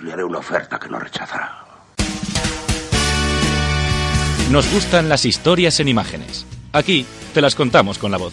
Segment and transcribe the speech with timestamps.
[0.00, 1.64] Le haré una oferta que no rechazará.
[4.50, 6.46] Nos gustan las historias en imágenes.
[6.72, 7.04] Aquí
[7.34, 8.32] te las contamos con la voz.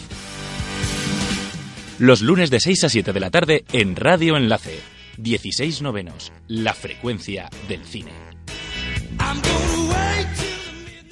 [1.98, 4.80] Los lunes de 6 a 7 de la tarde en Radio Enlace.
[5.18, 6.32] 16 novenos.
[6.46, 8.12] La frecuencia del cine.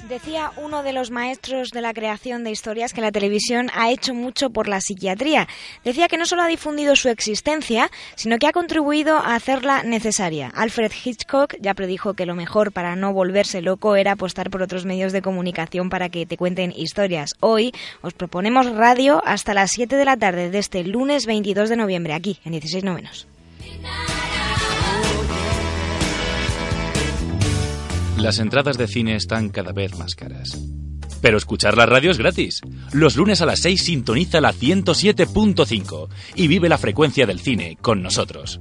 [0.09, 4.13] Decía uno de los maestros de la creación de historias que la televisión ha hecho
[4.13, 5.47] mucho por la psiquiatría.
[5.83, 10.51] Decía que no solo ha difundido su existencia, sino que ha contribuido a hacerla necesaria.
[10.53, 14.85] Alfred Hitchcock ya predijo que lo mejor para no volverse loco era apostar por otros
[14.85, 17.33] medios de comunicación para que te cuenten historias.
[17.39, 21.77] Hoy os proponemos radio hasta las 7 de la tarde de este lunes 22 de
[21.77, 23.27] noviembre, aquí en 16 novenos.
[28.17, 30.57] Las entradas de cine están cada vez más caras.
[31.21, 32.61] Pero escuchar la radio es gratis.
[32.93, 38.01] Los lunes a las 6 sintoniza la 107.5 y vive la frecuencia del cine con
[38.01, 38.59] nosotros.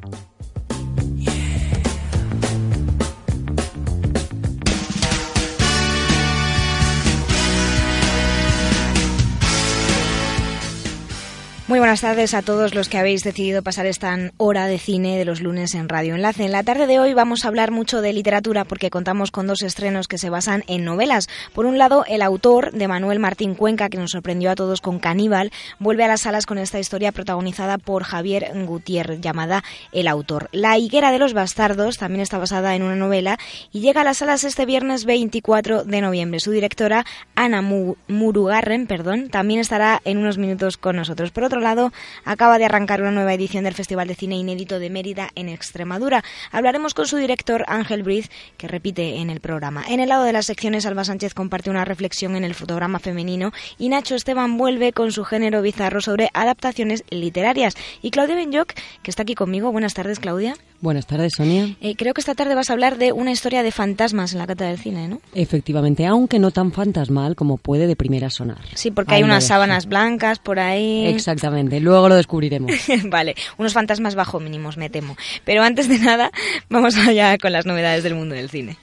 [11.67, 15.25] Muy buenas tardes a todos los que habéis decidido pasar esta hora de cine de
[15.25, 16.45] los lunes en Radio Enlace.
[16.45, 19.63] En la tarde de hoy vamos a hablar mucho de literatura porque contamos con dos
[19.63, 21.27] estrenos que se basan en novelas.
[21.55, 24.99] Por un lado, el autor de Manuel Martín Cuenca, que nos sorprendió a todos con
[24.99, 30.51] Caníbal, vuelve a las salas con esta historia protagonizada por Javier Gutiérrez llamada El autor.
[30.53, 33.39] La higuera de los bastardos también está basada en una novela
[33.73, 36.41] y llega a las salas este viernes 24 de noviembre.
[36.41, 41.31] Su directora, Ana Murugarren, perdón, también estará en unos minutos con nosotros.
[41.31, 41.93] Por otro lado,
[42.25, 46.23] acaba de arrancar una nueva edición del Festival de Cine Inédito de Mérida en Extremadura.
[46.53, 49.85] Hablaremos con su director Ángel Briz, que repite en el programa.
[49.89, 53.53] En el lado de las secciones, Alba Sánchez comparte una reflexión en el fotograma femenino
[53.79, 57.75] y Nacho Esteban vuelve con su género bizarro sobre adaptaciones literarias.
[58.01, 59.73] Y Claudia Benyoc, que está aquí conmigo.
[59.73, 60.55] Buenas tardes, Claudia.
[60.85, 61.75] Buenas tardes, Sonia.
[61.81, 64.47] Eh, creo que esta tarde vas a hablar de una historia de fantasmas en la
[64.47, 65.23] cata del cine, ¿no?
[65.35, 68.59] Efectivamente, aunque no tan fantasmal como puede de primera sonar.
[68.75, 71.07] Sí, porque hay unas sábanas blancas por ahí.
[71.07, 72.71] Exactamente, luego lo descubriremos.
[73.07, 75.17] vale, unos fantasmas bajo mínimos, me temo.
[75.47, 76.31] Pero antes de nada,
[76.69, 78.77] vamos allá con las novedades del mundo del cine.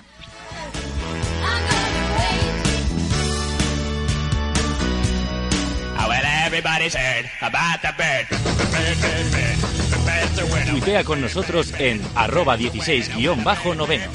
[10.70, 14.10] Tuitea con nosotros en arroba 16-noveno.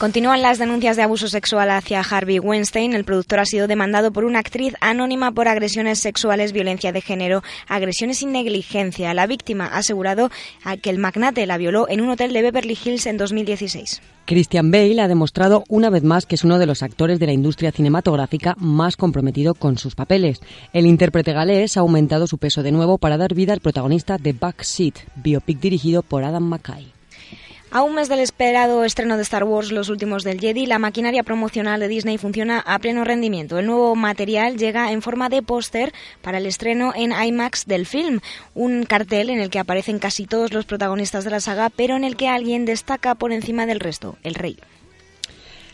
[0.00, 2.94] Continúan las denuncias de abuso sexual hacia Harvey Weinstein.
[2.94, 7.42] El productor ha sido demandado por una actriz anónima por agresiones sexuales, violencia de género,
[7.68, 9.12] agresiones y negligencia.
[9.12, 10.30] La víctima ha asegurado
[10.80, 14.00] que el magnate la violó en un hotel de Beverly Hills en 2016.
[14.24, 17.34] Christian Bale ha demostrado una vez más que es uno de los actores de la
[17.34, 20.40] industria cinematográfica más comprometido con sus papeles.
[20.72, 24.32] El intérprete galés ha aumentado su peso de nuevo para dar vida al protagonista de
[24.32, 26.99] Backseat, biopic dirigido por Adam McKay.
[27.72, 31.22] A un mes del esperado estreno de Star Wars Los Últimos del Jedi, la maquinaria
[31.22, 33.60] promocional de Disney funciona a pleno rendimiento.
[33.60, 38.18] El nuevo material llega en forma de póster para el estreno en IMAX del film,
[38.54, 42.02] un cartel en el que aparecen casi todos los protagonistas de la saga, pero en
[42.02, 44.56] el que alguien destaca por encima del resto, el rey.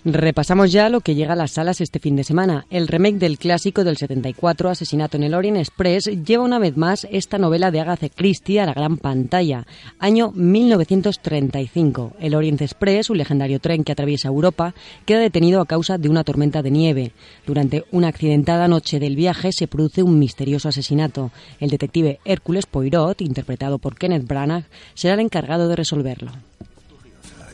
[0.08, 2.64] Repasamos ya lo que llega a las salas este fin de semana.
[2.70, 7.08] El remake del clásico del 74, Asesinato en el Orient Express, lleva una vez más
[7.10, 9.66] esta novela de Agatha Christie a la gran pantalla.
[9.98, 12.12] Año 1935.
[12.20, 14.74] El Orient Express, un legendario tren que atraviesa Europa,
[15.06, 17.10] queda detenido a causa de una tormenta de nieve.
[17.44, 21.32] Durante una accidentada noche del viaje se produce un misterioso asesinato.
[21.58, 26.30] El detective Hércules Poirot, interpretado por Kenneth Branagh, será el encargado de resolverlo.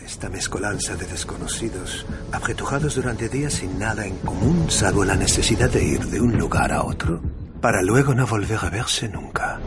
[0.04, 5.84] Esta mezcolanza de desconocidos, apretujados durante días sin nada en común, salvo la necesidad de
[5.84, 7.20] ir de un lugar a otro,
[7.60, 9.60] para luego no volver a verse nunca.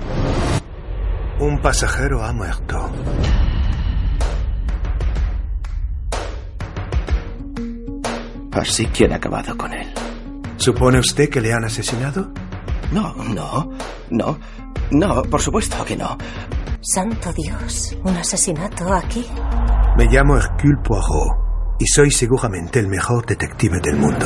[1.39, 2.91] Un pasajero ha muerto.
[8.51, 9.87] Así que han acabado con él.
[10.57, 12.31] ¿Supone usted que le han asesinado?
[12.91, 13.71] No, no,
[14.09, 14.39] no,
[14.91, 16.17] no, por supuesto que no.
[16.81, 19.25] Santo Dios, ¿un asesinato aquí?
[19.97, 24.25] Me llamo Hercule Poirot y soy seguramente el mejor detective del mundo.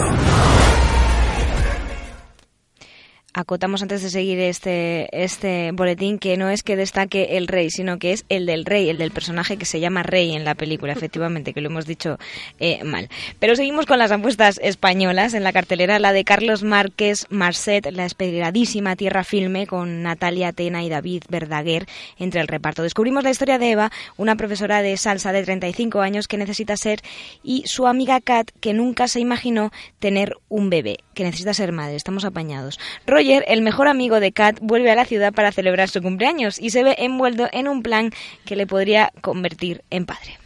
[3.33, 7.99] Acotamos antes de seguir este, este boletín que no es que destaque el rey, sino
[7.99, 10.93] que es el del rey, el del personaje que se llama rey en la película,
[10.93, 12.17] efectivamente, que lo hemos dicho
[12.59, 13.09] eh, mal.
[13.39, 18.05] Pero seguimos con las apuestas españolas en la cartelera, la de Carlos Márquez Marcet, la
[18.05, 21.85] esperadísima Tierra Filme, con Natalia Atena y David Verdaguer
[22.17, 22.83] entre el reparto.
[22.83, 27.01] Descubrimos la historia de Eva, una profesora de salsa de 35 años que necesita ser,
[27.43, 31.95] y su amiga Kat, que nunca se imaginó tener un bebé, que necesita ser madre.
[31.95, 32.79] Estamos apañados.
[33.19, 36.69] Roger, el mejor amigo de Kat, vuelve a la ciudad para celebrar su cumpleaños y
[36.69, 38.11] se ve envuelto en un plan
[38.45, 40.37] que le podría convertir en padre.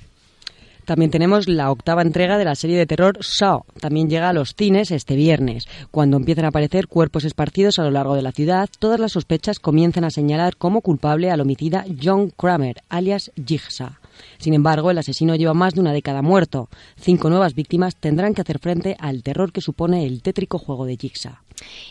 [0.85, 3.63] También tenemos la octava entrega de la serie de terror Saw.
[3.79, 5.65] También llega a los cines este viernes.
[5.91, 9.59] Cuando empiezan a aparecer cuerpos esparcidos a lo largo de la ciudad, todas las sospechas
[9.59, 13.91] comienzan a señalar como culpable al homicida John Kramer, alias Jigsaw.
[14.39, 16.69] Sin embargo, el asesino lleva más de una década muerto.
[16.95, 20.97] Cinco nuevas víctimas tendrán que hacer frente al terror que supone el tétrico juego de
[20.97, 21.35] Jigsaw.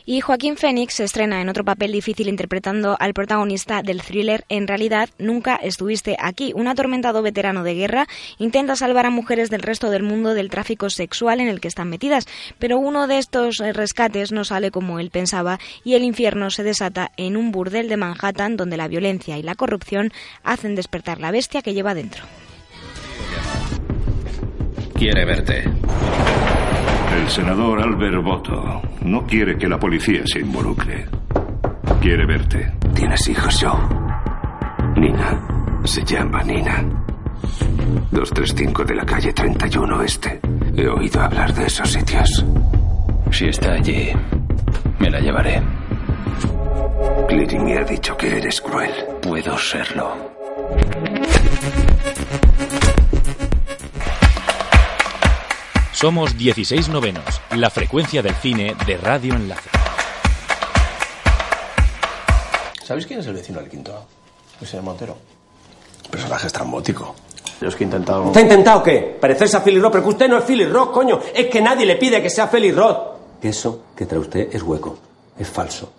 [0.04, 4.66] Y Joaquín Phoenix se estrena en otro papel difícil interpretando al protagonista del thriller En
[4.66, 6.52] realidad nunca estuviste aquí.
[6.54, 8.06] Un atormentado veterano de guerra
[8.38, 11.88] intenta salvar a mujeres del resto del mundo del tráfico sexual en el que están
[11.88, 12.26] metidas,
[12.58, 16.62] pero uno de estos eh, rescates no sale como él pensaba y el infierno se
[16.62, 21.30] desata en un burdel de Manhattan donde la violencia y la corrupción hacen despertar la
[21.30, 22.24] bestia que lleva dentro.
[24.94, 25.64] Quiere verte.
[27.16, 31.06] El senador Albert Boto no quiere que la policía se involucre.
[32.00, 32.72] Quiere verte.
[32.94, 33.78] ¿Tienes hijos, Joe?
[34.96, 35.80] Nina.
[35.84, 36.82] Se llama Nina.
[38.10, 40.40] 235 de la calle 31 Este.
[40.76, 42.44] He oído hablar de esos sitios.
[43.30, 44.10] Si está allí,
[44.98, 45.62] me la llevaré.
[47.28, 48.92] Cliri me ha dicho que eres cruel.
[49.20, 50.14] Puedo serlo.
[56.02, 59.70] Somos 16 novenos, la frecuencia del cine de Radio Enlace.
[62.82, 64.04] ¿Sabéis quién es el vecino del quinto?
[64.60, 65.16] El señor Montero.
[66.10, 67.14] Personaje estrambótico.
[67.60, 68.32] Yo es que he intentado...
[68.32, 69.16] ¿Te ha intentado qué?
[69.20, 71.20] Parecerse a Philly Roth, pero que usted no es Philly Roth, coño.
[71.32, 72.98] Es que nadie le pide que sea Philly Roth.
[73.40, 74.98] Eso que trae usted es hueco,
[75.38, 75.92] es falso,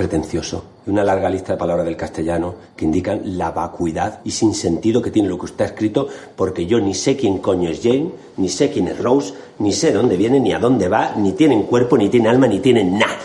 [0.00, 4.54] pretencioso y una larga lista de palabras del castellano que indican la vacuidad y sin
[4.54, 8.10] sentido que tiene lo que ha escrito, porque yo ni sé quién coño es Jane,
[8.38, 11.64] ni sé quién es Rose, ni sé dónde viene, ni a dónde va, ni tienen
[11.64, 13.18] cuerpo, ni tienen alma, ni tienen nada.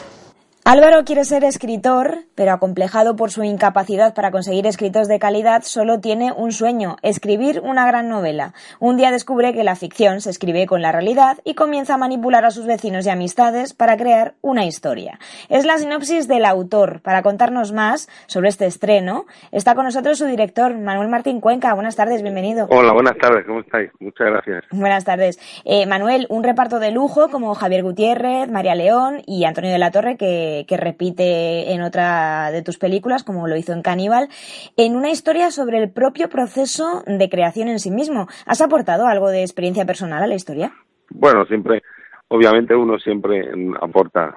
[0.68, 6.00] Álvaro quiere ser escritor, pero acomplejado por su incapacidad para conseguir escritos de calidad, solo
[6.00, 8.56] tiene un sueño, escribir una gran novela.
[8.80, 12.46] Un día descubre que la ficción se escribe con la realidad y comienza a manipular
[12.46, 15.20] a sus vecinos y amistades para crear una historia.
[15.50, 17.00] Es la sinopsis del autor.
[17.04, 21.76] Para contarnos más sobre este estreno, está con nosotros su director, Manuel Martín Cuenca.
[21.76, 22.66] Buenas tardes, bienvenido.
[22.72, 23.92] Hola, buenas tardes, ¿cómo estáis?
[24.00, 24.64] Muchas gracias.
[24.72, 25.38] Buenas tardes.
[25.64, 29.92] Eh, Manuel, un reparto de lujo como Javier Gutiérrez, María León y Antonio de la
[29.92, 34.30] Torre que que, repite en otra de tus películas, como lo hizo en Caníbal,
[34.78, 38.28] en una historia sobre el propio proceso de creación en sí mismo.
[38.46, 40.72] ¿Has aportado algo de experiencia personal a la historia?
[41.10, 41.84] Bueno, siempre,
[42.30, 43.50] obviamente uno siempre
[43.82, 44.36] aporta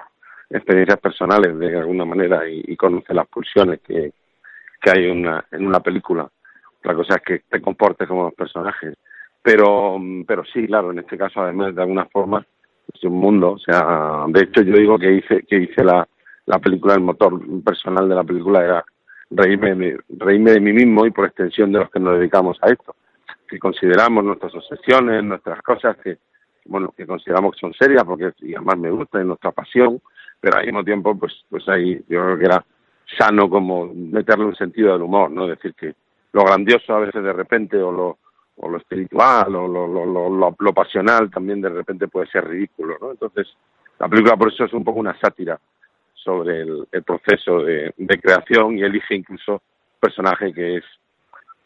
[0.49, 4.11] experiencias personales de alguna manera y, conoce las pulsiones que,
[4.81, 6.27] que hay una, en una película.
[6.79, 8.95] Otra cosa es que te comportes como los personajes.
[9.41, 12.45] Pero, pero sí, claro, en este caso además de alguna forma
[12.93, 16.07] es un mundo, o sea, de hecho yo digo que hice que hice la,
[16.45, 18.85] la película, el motor personal de la película era
[19.29, 22.71] reírme de, reírme de mí mismo y por extensión de los que nos dedicamos a
[22.71, 22.95] esto,
[23.47, 26.17] que consideramos nuestras obsesiones, nuestras cosas que,
[26.65, 30.01] bueno, que consideramos que son serias porque y además me gusta, es nuestra pasión,
[30.39, 32.65] pero al mismo tiempo, pues, pues ahí yo creo que era
[33.17, 35.47] sano como meterle un sentido del humor, ¿no?
[35.47, 35.93] Decir que
[36.31, 38.17] lo grandioso a veces de repente o lo,
[38.61, 42.97] o lo espiritual o lo, lo, lo, lo, pasional también de repente puede ser ridículo,
[43.01, 43.11] ¿no?
[43.11, 43.47] Entonces,
[43.99, 45.59] la película por eso es un poco una sátira
[46.13, 49.61] sobre el, proceso de, creación y elige incluso
[49.99, 50.83] personaje que es,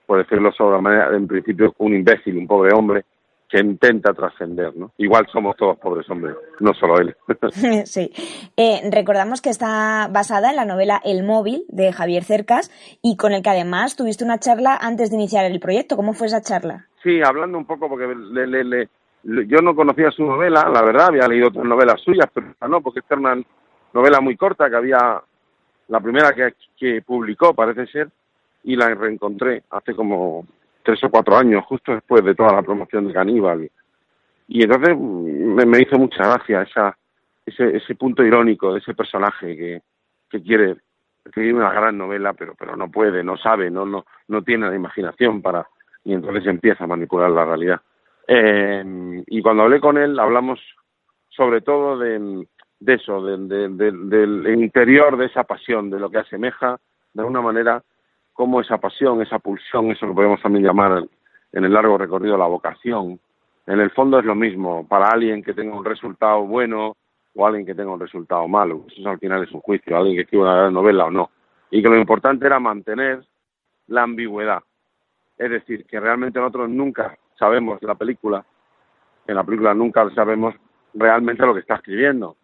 [0.06, 3.03] por decirlo sobre la manera, en principio un imbécil, un pobre hombre
[3.50, 4.94] que intenta trascender, ¿no?
[4.98, 7.15] Igual somos todos pobres hombres, no solo él.
[7.86, 8.12] sí.
[8.58, 12.72] Eh, recordamos que está basada en la novela El móvil de Javier Cercas
[13.03, 15.96] y con el que además tuviste una charla antes de iniciar el proyecto.
[15.96, 16.88] ¿Cómo fue esa charla?
[17.03, 18.89] Sí, hablando un poco porque le, le, le,
[19.24, 23.01] yo no conocía su novela, la verdad, había leído otras novelas suyas, pero no, porque
[23.01, 23.41] esta una
[23.93, 25.22] novela muy corta que había,
[25.89, 28.10] la primera que, que publicó parece ser,
[28.63, 30.48] y la reencontré hace como
[30.81, 33.69] tres o cuatro años, justo después de toda la promoción de Caníbal.
[34.48, 36.98] Y entonces me, me hizo mucha gracia esa,
[37.45, 39.81] ese, ese punto irónico de ese personaje que,
[40.29, 40.77] que quiere
[41.25, 44.75] escribir una gran novela, pero, pero no puede, no sabe, no, no, no tiene la
[44.75, 45.67] imaginación para,
[46.03, 47.81] y entonces empieza a manipular la realidad.
[48.27, 50.60] Eh, y cuando hablé con él, hablamos
[51.29, 52.45] sobre todo de,
[52.79, 56.79] de eso, del interior de esa pasión, de lo que asemeja
[57.13, 57.83] de alguna manera
[58.33, 61.03] como esa pasión, esa pulsión, eso lo podemos también llamar
[61.51, 63.19] en el largo recorrido la vocación,
[63.65, 66.98] en el fondo es lo mismo para alguien que tenga un resultado bueno
[67.36, 68.86] o alguien que tenga un resultado malo.
[68.95, 71.31] Eso al final es un juicio, alguien que escriba una novela o no.
[71.72, 73.25] Y que lo importante era mantener
[73.88, 74.62] la ambigüedad.
[75.43, 78.45] Es decir, que realmente nosotros nunca sabemos la película,
[79.27, 80.55] en la película nunca sabemos
[80.93, 82.38] realmente lo que está escribiendo.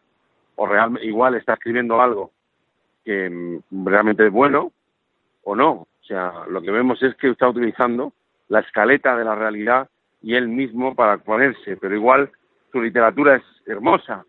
[0.58, 2.32] O realmente, igual está escribiendo algo
[3.06, 4.74] que mm, realmente es bueno
[5.44, 5.72] o no.
[5.72, 8.12] O sea, lo que vemos es que está utilizando
[8.50, 9.90] la escaleta de la realidad
[10.22, 12.30] y él mismo para ponerse, pero igual
[12.74, 14.26] su literatura es hermosa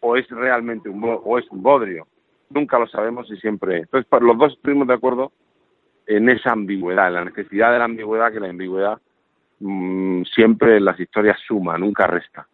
[0.00, 2.06] o es realmente un o es un bodrio.
[2.50, 3.78] Nunca lo sabemos y siempre.
[3.78, 5.32] Entonces, los dos estuvimos de acuerdo
[6.10, 8.98] en esa ambigüedad, en la necesidad de la ambigüedad, que la ambigüedad
[9.60, 12.48] mm, siempre en las historias suma, nunca resta.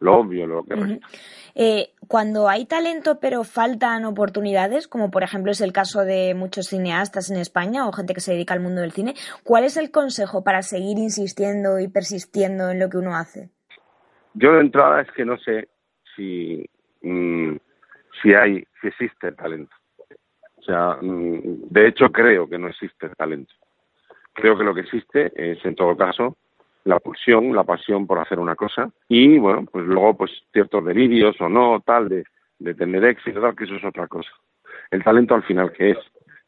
[0.00, 1.06] Lo obvio, lo que resta.
[1.54, 6.68] Eh, cuando hay talento pero faltan oportunidades, como por ejemplo es el caso de muchos
[6.68, 9.90] cineastas en España o gente que se dedica al mundo del cine, ¿cuál es el
[9.90, 13.50] consejo para seguir insistiendo y persistiendo en lo que uno hace?
[14.32, 15.68] Yo de entrada es que no sé
[16.16, 16.68] si,
[17.02, 17.56] mm,
[18.22, 19.76] si hay, si existe talento.
[20.64, 23.52] O sea, de hecho creo que no existe talento.
[24.32, 26.38] Creo que lo que existe es, en todo caso,
[26.84, 31.38] la pulsión, la pasión por hacer una cosa y, bueno, pues luego, pues ciertos delirios
[31.38, 32.24] o no, tal, de,
[32.74, 34.30] tener éxito, que eso es otra cosa.
[34.90, 35.98] El talento al final, ¿qué es?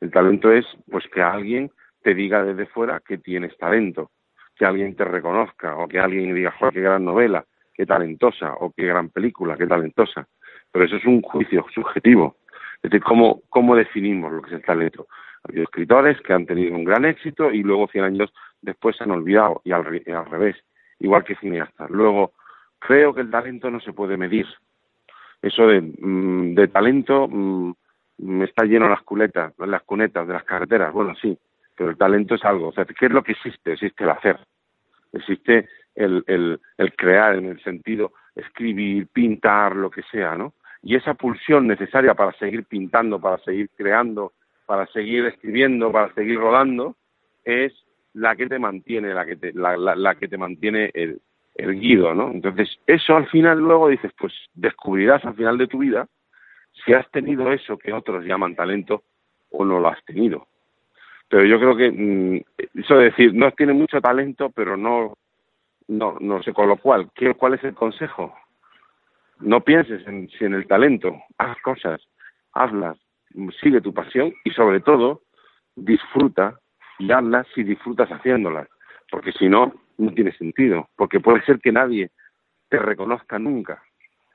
[0.00, 1.70] El talento es, pues, que alguien
[2.02, 4.12] te diga desde fuera que tienes talento,
[4.54, 7.44] que alguien te reconozca o que alguien diga, joder, qué gran novela,
[7.74, 10.26] qué talentosa o qué gran película, qué talentosa.
[10.72, 12.36] Pero eso es un juicio subjetivo.
[12.90, 15.08] Es ¿cómo, cómo definimos lo que es el talento?
[15.42, 19.04] Ha habido escritores que han tenido un gran éxito y luego 100 años después se
[19.04, 20.56] han olvidado y al, revés,
[21.00, 21.90] igual que cineastas.
[21.90, 22.32] Luego,
[22.78, 24.46] creo que el talento no se puede medir.
[25.42, 27.72] Eso de, mm, de talento mm,
[28.42, 30.92] está lleno las culetas, las cunetas de las carreteras.
[30.92, 31.36] Bueno, sí,
[31.74, 32.68] pero el talento es algo.
[32.68, 33.72] O sea, ¿qué es lo que existe?
[33.72, 34.38] Existe el hacer.
[35.12, 40.52] Existe el, el, el crear en el sentido escribir, pintar, lo que sea, ¿no?
[40.86, 44.34] Y esa pulsión necesaria para seguir pintando, para seguir creando,
[44.66, 46.94] para seguir escribiendo, para seguir rodando,
[47.44, 47.72] es
[48.14, 51.20] la que te mantiene, la que te, la, la, que te mantiene el,
[51.56, 52.30] el guido, ¿no?
[52.30, 56.06] Entonces, eso al final luego dices, pues descubrirás al final de tu vida
[56.84, 59.02] si has tenido eso que otros llaman talento
[59.50, 60.46] o no lo has tenido.
[61.28, 65.14] Pero yo creo que mm, eso de decir, no tiene mucho talento, pero no,
[65.88, 68.32] no, no sé, con lo cual, ¿qué, ¿cuál es el consejo?
[69.40, 72.00] No pienses en, en el talento, haz cosas,
[72.52, 72.98] hazlas,
[73.60, 75.22] sigue tu pasión y sobre todo
[75.74, 76.58] disfruta
[76.98, 78.68] y hazlas si disfrutas haciéndolas,
[79.10, 82.10] porque si no, no tiene sentido, porque puede ser que nadie
[82.68, 83.82] te reconozca nunca.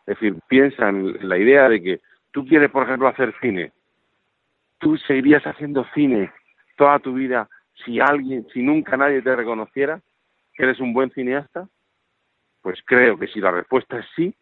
[0.06, 3.72] Es decir, piensa en la idea de que tú quieres, por ejemplo, hacer cine.
[4.80, 6.32] Tú seguirías haciendo cine
[6.76, 7.48] toda tu vida
[7.86, 10.02] si alguien, si nunca nadie te reconociera
[10.54, 11.68] que eres un buen cineasta.
[12.62, 14.36] Pues creo que si la respuesta es sí,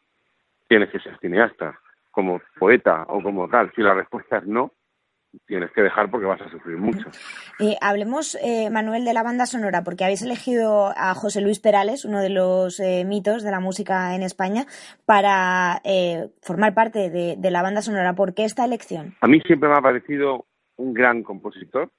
[0.69, 1.77] tienes que ser cineasta,
[2.11, 3.71] como poeta o como tal.
[3.75, 4.71] Si la respuesta es no,
[5.45, 7.09] tienes que dejar porque vas a sufrir mucho.
[7.59, 12.05] Eh, hablemos, eh, Manuel, de la banda sonora, porque habéis elegido a José Luis Perales,
[12.05, 14.65] uno de los eh, mitos de la música en España,
[15.05, 15.81] para
[16.41, 18.13] formar parte de, de, la banda sonora.
[18.13, 19.15] ¿Por qué esta elección?
[19.21, 20.45] A mí siempre me ha parecido
[20.77, 21.89] un gran compositor,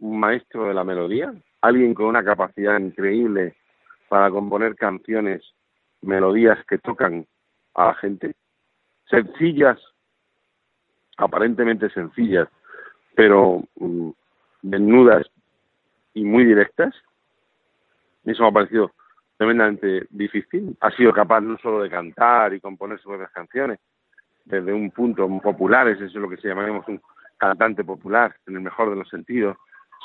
[0.00, 3.54] un maestro de la melodía, alguien con una capacidad increíble
[4.08, 5.42] para componer canciones,
[6.02, 7.26] melodías que tocan
[7.74, 8.34] a la gente,
[9.08, 9.78] sencillas
[11.16, 12.48] aparentemente sencillas,
[13.14, 14.10] pero mm,
[14.62, 15.26] desnudas
[16.14, 16.94] y muy directas.
[18.24, 18.92] Eso me ha parecido
[19.36, 20.76] tremendamente difícil.
[20.80, 23.78] Ha sido capaz no solo de cantar y componer sus propias canciones,
[24.44, 27.00] desde un punto popular, eso es lo que se llamaríamos un
[27.36, 29.56] cantante popular, en el mejor de los sentidos,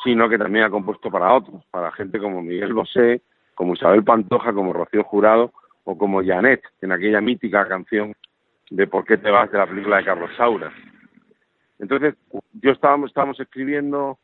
[0.03, 3.21] sino que también ha compuesto para otros, para gente como Miguel Bosé,
[3.55, 5.51] como Isabel Pantoja, como Rocío Jurado
[5.89, 8.13] o como Janet, en aquella mítica canción
[8.69, 10.69] de ¿Por qué te vas de la película de Carlos Saura.
[11.79, 12.15] Entonces,
[12.61, 14.17] yo estábamos, estábamos escribiendo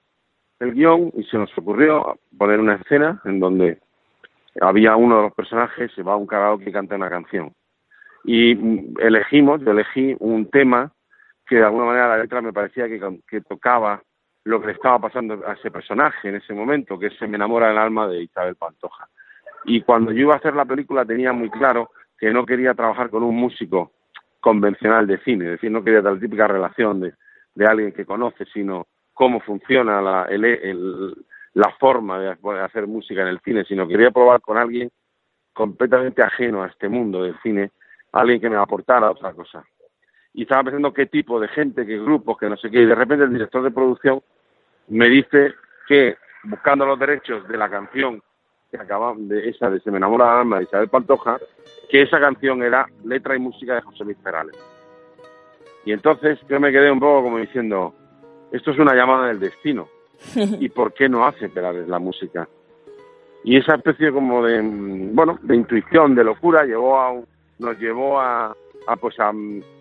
[0.60, 3.80] el guion y se nos ocurrió poner una escena en donde
[4.60, 7.54] había uno de los personajes, se va a un karaoke y canta una canción.
[8.26, 8.52] Y
[9.02, 10.92] elegimos, yo elegí un tema
[11.46, 14.02] que de alguna manera la letra me parecía que, que tocaba
[14.44, 17.72] lo que le estaba pasando a ese personaje en ese momento, que se me enamora
[17.72, 19.08] el alma de Isabel Pantoja.
[19.66, 23.10] Y cuando yo iba a hacer la película tenía muy claro que no quería trabajar
[23.10, 23.92] con un músico
[24.40, 28.88] convencional de cine, es decir, no quería la típica relación de alguien que conoce, sino
[29.14, 30.28] cómo funciona la,
[31.54, 34.90] la forma de hacer música en el cine, sino quería probar con alguien
[35.54, 37.72] completamente ajeno a este mundo del cine,
[38.12, 39.64] alguien que me aportara otra cosa.
[40.34, 42.96] y estaba pensando qué tipo de gente, qué grupos, que no sé qué, y de
[42.96, 44.22] repente el director de producción
[44.88, 45.54] me dice
[45.88, 48.22] que buscando los derechos de la canción
[48.74, 51.38] que acaba de esa de Se me enamora la alma de Isabel Pantoja,
[51.90, 54.58] que esa canción era letra y música de José Luis Perales.
[55.86, 57.94] Y entonces yo me quedé un poco como diciendo,
[58.52, 59.88] esto es una llamada del destino.
[60.36, 62.48] ¿Y por qué no hace Perales la música?
[63.44, 67.14] Y esa especie como de, mm, bueno, de intuición, de locura, llevó a,
[67.60, 68.56] nos llevó a,
[68.88, 69.32] a pues a,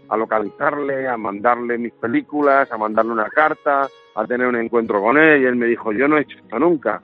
[0.09, 5.17] a localizarle, a mandarle mis películas, a mandarle una carta, a tener un encuentro con
[5.17, 7.01] él y él me dijo, yo no he hecho esto nunca.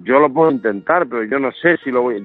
[0.00, 2.24] Yo lo puedo intentar, pero yo no sé si lo voy.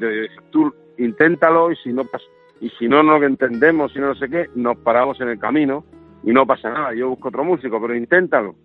[0.52, 2.26] Tú inténtalo y si no pasa,
[2.60, 5.84] y si no nos entendemos, si no, no sé qué, nos paramos en el camino
[6.24, 6.94] y no pasa nada.
[6.94, 8.56] Yo busco otro músico, pero inténtalo.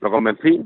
[0.00, 0.62] Lo convencí,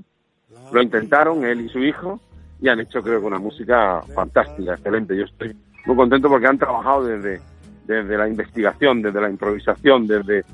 [0.72, 2.20] lo intentaron él y su hijo
[2.60, 5.16] y han hecho creo que una música fantástica, excelente.
[5.16, 5.54] Yo estoy
[5.86, 7.40] muy contento porque han trabajado desde
[7.86, 10.44] desde la investigación, desde la improvisación, desde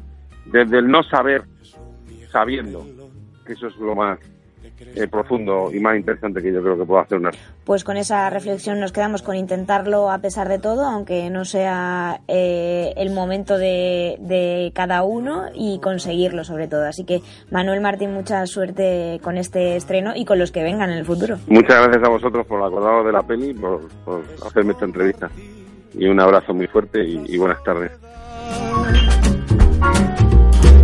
[0.46, 1.42] desde el no saber
[2.30, 2.86] sabiendo,
[3.46, 4.18] que eso es lo más
[4.80, 7.30] eh, profundo y más interesante que yo creo que puedo hacer una.
[7.64, 12.20] Pues con esa reflexión nos quedamos con intentarlo a pesar de todo, aunque no sea
[12.28, 16.86] eh, el momento de, de, cada uno y conseguirlo sobre todo.
[16.86, 17.20] Así que
[17.50, 21.38] Manuel Martín, mucha suerte con este estreno y con los que vengan en el futuro.
[21.48, 25.30] Muchas gracias a vosotros por acordaros de la peli, por, por hacerme esta entrevista.
[25.94, 27.90] Y un abrazo muy fuerte y, y buenas tardes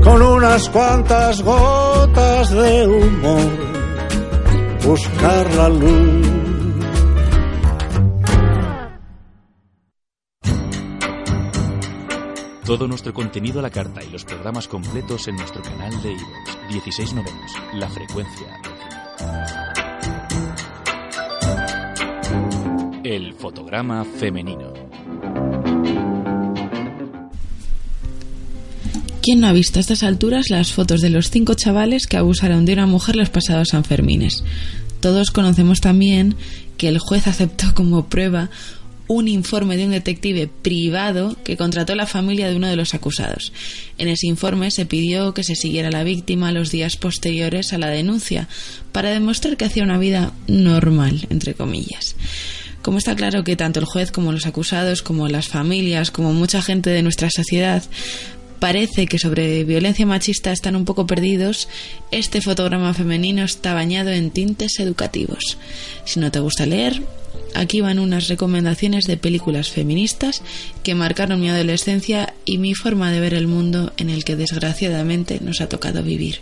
[0.05, 3.74] con unas cuantas gotas de humor,
[4.85, 6.27] buscar la luz.
[12.65, 16.69] Todo nuestro contenido a la carta y los programas completos en nuestro canal de iVoox
[16.71, 18.61] 16 novenos, la frecuencia
[23.05, 24.84] El fotograma femenino.
[29.25, 32.67] ¿Quién no ha visto a estas alturas las fotos de los cinco chavales que abusaron
[32.67, 34.45] de una mujer los pasados Sanfermines?
[35.01, 36.37] Todos conocemos también
[36.77, 38.51] que el juez aceptó como prueba
[39.07, 43.55] un informe de un detective privado que contrató la familia de uno de los acusados.
[43.97, 47.89] En ese informe se pidió que se siguiera la víctima los días posteriores a la
[47.89, 48.47] denuncia
[48.93, 52.15] para demostrar que hacía una vida normal, entre comillas.
[52.83, 56.61] Como está claro que tanto el juez como los acusados, como las familias, como mucha
[56.61, 57.83] gente de nuestra sociedad
[58.59, 61.69] parece que sobre violencia machista están un poco perdidos,
[62.11, 65.59] este fotograma femenino está bañado en tintes educativos.
[66.05, 67.03] Si no te gusta leer,
[67.55, 70.43] aquí van unas recomendaciones de películas feministas
[70.83, 75.39] que marcaron mi adolescencia y mi forma de ver el mundo en el que desgraciadamente
[75.41, 76.41] nos ha tocado vivir.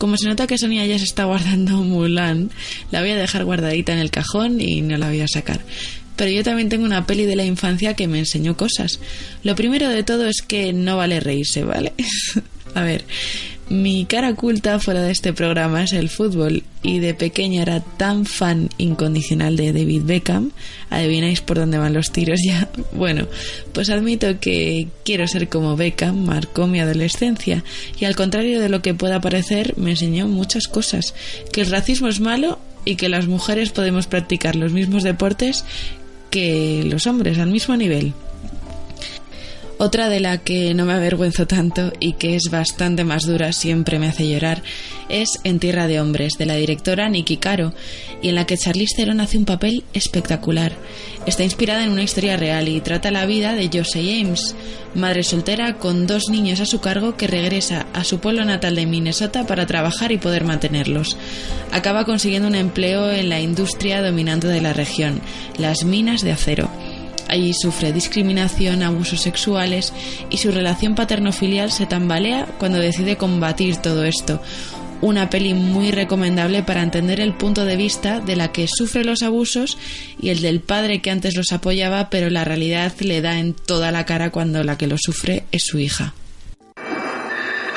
[0.00, 2.50] Como se nota que Sonia ya se está guardando Mulan,
[2.90, 5.60] la voy a dejar guardadita en el cajón y no la voy a sacar.
[6.20, 9.00] Pero yo también tengo una peli de la infancia que me enseñó cosas.
[9.42, 11.94] Lo primero de todo es que no vale reírse, ¿vale?
[12.74, 13.06] a ver,
[13.70, 18.26] mi cara oculta fuera de este programa es el fútbol y de pequeña era tan
[18.26, 20.50] fan incondicional de David Beckham.
[20.90, 22.68] ¿Adivináis por dónde van los tiros ya?
[22.92, 23.26] Bueno,
[23.72, 27.64] pues admito que quiero ser como Beckham, marcó mi adolescencia
[27.98, 31.14] y al contrario de lo que pueda parecer me enseñó muchas cosas.
[31.50, 35.64] Que el racismo es malo y que las mujeres podemos practicar los mismos deportes
[36.30, 38.14] que los hombres al mismo nivel.
[39.82, 43.98] Otra de la que no me avergüenzo tanto y que es bastante más dura, siempre
[43.98, 44.62] me hace llorar,
[45.08, 47.72] es En Tierra de Hombres, de la directora Nikki Caro,
[48.20, 50.74] y en la que Charlize Theron hace un papel espectacular.
[51.24, 54.54] Está inspirada en una historia real y trata la vida de Josie James,
[54.94, 58.84] madre soltera con dos niños a su cargo que regresa a su pueblo natal de
[58.84, 61.16] Minnesota para trabajar y poder mantenerlos.
[61.72, 65.22] Acaba consiguiendo un empleo en la industria dominante de la región,
[65.56, 66.68] las minas de acero
[67.30, 69.92] Allí sufre discriminación, abusos sexuales
[70.30, 74.42] y su relación paterno-filial se tambalea cuando decide combatir todo esto.
[75.00, 79.22] Una peli muy recomendable para entender el punto de vista de la que sufre los
[79.22, 79.78] abusos
[80.20, 83.92] y el del padre que antes los apoyaba, pero la realidad le da en toda
[83.92, 86.14] la cara cuando la que lo sufre es su hija.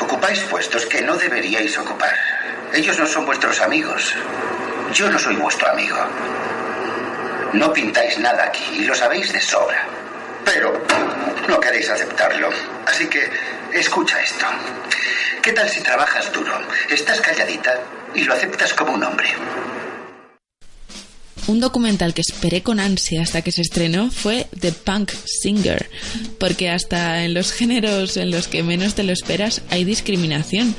[0.02, 2.16] Ocupáis puestos que no deberíais ocupar.
[2.74, 4.14] Ellos no son vuestros amigos.
[4.96, 5.98] Yo no soy vuestro amigo.
[7.54, 9.88] No pintáis nada aquí y lo sabéis de sobra.
[10.44, 10.84] Pero
[11.48, 12.50] no queréis aceptarlo.
[12.86, 13.30] Así que
[13.74, 14.46] escucha esto.
[15.42, 16.54] ¿Qué tal si trabajas duro,
[16.90, 17.80] estás calladita
[18.16, 19.28] y lo aceptas como un hombre?
[21.46, 25.90] Un documental que esperé con ansia hasta que se estrenó fue The Punk Singer,
[26.40, 30.74] porque hasta en los géneros en los que menos te lo esperas hay discriminación.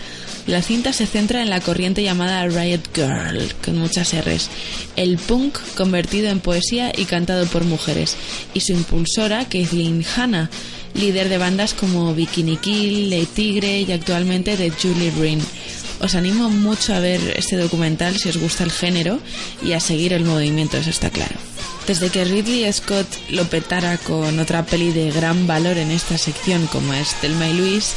[0.47, 4.51] La cinta se centra en la corriente llamada Riot Girl, con muchas R's,
[4.95, 8.15] el punk convertido en poesía y cantado por mujeres,
[8.53, 10.51] y su impulsora, Kathleen Hanna,
[10.93, 15.41] líder de bandas como Bikini Kill, Le Tigre y actualmente de Julie Green.
[16.01, 19.21] Os animo mucho a ver este documental si os gusta el género
[19.63, 21.37] y a seguir el movimiento, eso está claro.
[21.87, 26.67] Desde que Ridley Scott lo petara con otra peli de gran valor en esta sección
[26.67, 27.95] como es Thelma y Luis,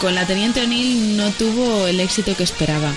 [0.00, 2.92] con la Teniente O'Neill no tuvo el éxito que esperaba.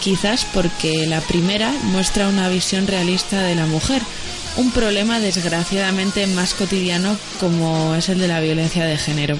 [0.00, 4.02] Quizás porque la primera muestra una visión realista de la mujer,
[4.56, 9.36] un problema desgraciadamente más cotidiano como es el de la violencia de género.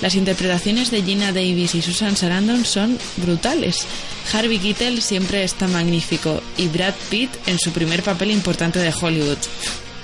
[0.00, 3.86] Las interpretaciones de Gina Davis y Susan Sarandon son brutales.
[4.32, 9.38] Harvey Keitel siempre está magnífico y Brad Pitt en su primer papel importante de Hollywood,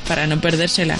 [0.09, 0.97] para no perdérsela.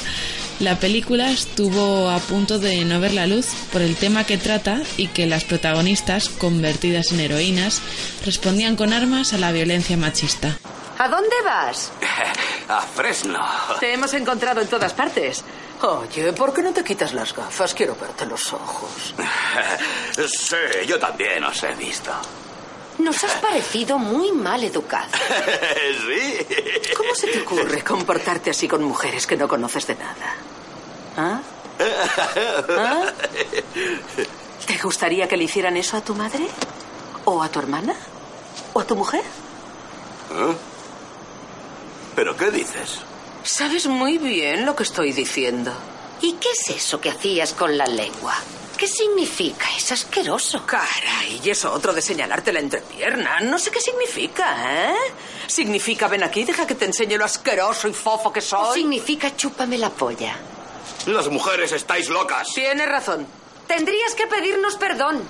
[0.61, 4.81] La película estuvo a punto de no ver la luz por el tema que trata
[4.97, 7.81] y que las protagonistas, convertidas en heroínas,
[8.25, 10.59] respondían con armas a la violencia machista.
[10.99, 11.91] ¿A dónde vas?
[12.69, 13.45] A Fresno.
[13.81, 15.43] Te hemos encontrado en todas partes.
[15.81, 17.75] Oye, ¿por qué no te quitas las gafas?
[17.75, 19.15] Quiero verte los ojos.
[20.15, 22.13] Sí, yo también os he visto.
[22.99, 25.11] Nos has parecido muy mal educado.
[26.07, 26.47] sí.
[26.97, 30.37] ¿Cómo se te ocurre comportarte así con mujeres que no conoces de nada?
[31.17, 31.41] ¿Ah?
[32.79, 33.13] ¿Ah?
[34.67, 36.47] ¿Te gustaría que le hicieran eso a tu madre?
[37.25, 37.95] ¿O a tu hermana?
[38.73, 39.23] ¿O a tu mujer?
[39.23, 40.55] ¿Eh?
[42.15, 43.01] ¿Pero qué dices?
[43.43, 45.73] Sabes muy bien lo que estoy diciendo.
[46.21, 48.35] ¿Y qué es eso que hacías con la lengua?
[48.83, 49.69] ¿Qué significa?
[49.77, 50.67] Es asqueroso.
[50.67, 53.39] Caray, y eso otro de señalarte la entrepierna.
[53.39, 54.97] No sé qué significa, ¿eh?
[55.47, 58.71] ¿Significa ven aquí, deja que te enseñe lo asqueroso y fofo que soy?
[58.71, 60.37] ¿O significa chúpame la polla?
[61.07, 62.49] Las mujeres estáis locas.
[62.57, 63.25] Tienes razón.
[63.69, 65.23] Tendrías que pedirnos perdón.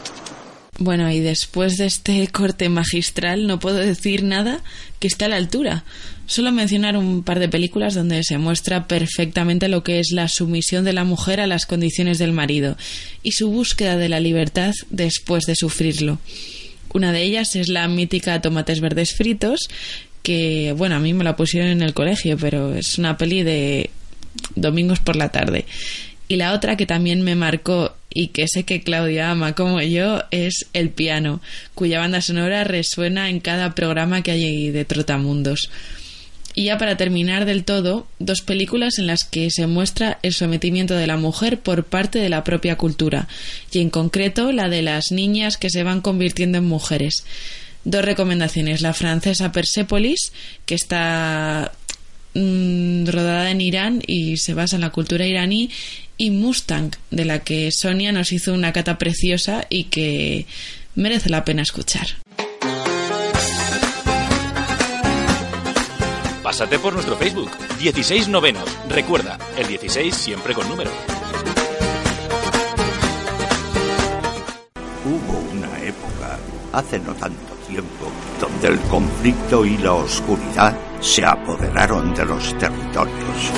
[0.79, 4.63] Bueno, y después de este corte magistral no puedo decir nada
[4.99, 5.85] que esté a la altura.
[6.27, 10.85] Solo mencionar un par de películas donde se muestra perfectamente lo que es la sumisión
[10.85, 12.77] de la mujer a las condiciones del marido
[13.23, 16.19] y su búsqueda de la libertad después de sufrirlo.
[16.95, 19.61] Una de ellas es la mítica Tomates Verdes Fritos,
[20.23, 23.91] que, bueno, a mí me la pusieron en el colegio, pero es una peli de
[24.55, 25.67] domingos por la tarde.
[26.29, 30.23] Y la otra que también me marcó y que sé que Claudia ama como yo
[30.31, 31.41] es El Piano,
[31.75, 35.71] cuya banda sonora resuena en cada programa que hay de Trotamundos.
[36.55, 40.95] Y ya para terminar del todo, dos películas en las que se muestra el sometimiento
[40.95, 43.27] de la mujer por parte de la propia cultura,
[43.71, 47.25] y en concreto la de las niñas que se van convirtiendo en mujeres.
[47.85, 48.81] Dos recomendaciones.
[48.81, 50.33] La francesa Persepolis,
[50.67, 51.73] que está
[52.35, 55.71] mm, rodada en Irán y se basa en la cultura iraní,
[56.17, 60.47] y Mustang, de la que Sonia nos hizo una cata preciosa y que
[60.95, 62.22] merece la pena escuchar.
[66.53, 68.65] Pásate por nuestro Facebook, 16 novenos.
[68.87, 70.91] Recuerda, el 16 siempre con número.
[75.03, 76.39] Hubo una época,
[76.75, 78.05] hace no tanto tiempo,
[78.39, 83.53] donde el conflicto y la oscuridad se apoderaron de los territorios.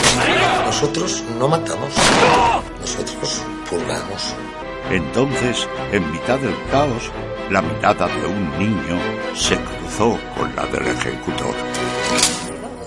[0.65, 1.95] Nosotros no matamos,
[2.81, 4.37] nosotros purgamos.
[4.89, 7.11] Entonces, en mitad del caos,
[7.51, 9.01] la mirada de un niño
[9.35, 11.57] se cruzó con la del ejecutor.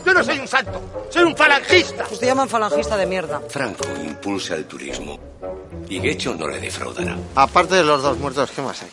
[0.07, 2.05] Yo no soy un santo, soy un falangista.
[2.05, 3.41] Pues te llaman falangista de mierda.
[3.49, 5.19] Franco impulsa el turismo
[5.89, 7.17] y Guecho no le defraudará.
[7.35, 8.89] Aparte de los dos muertos, ¿qué más hay?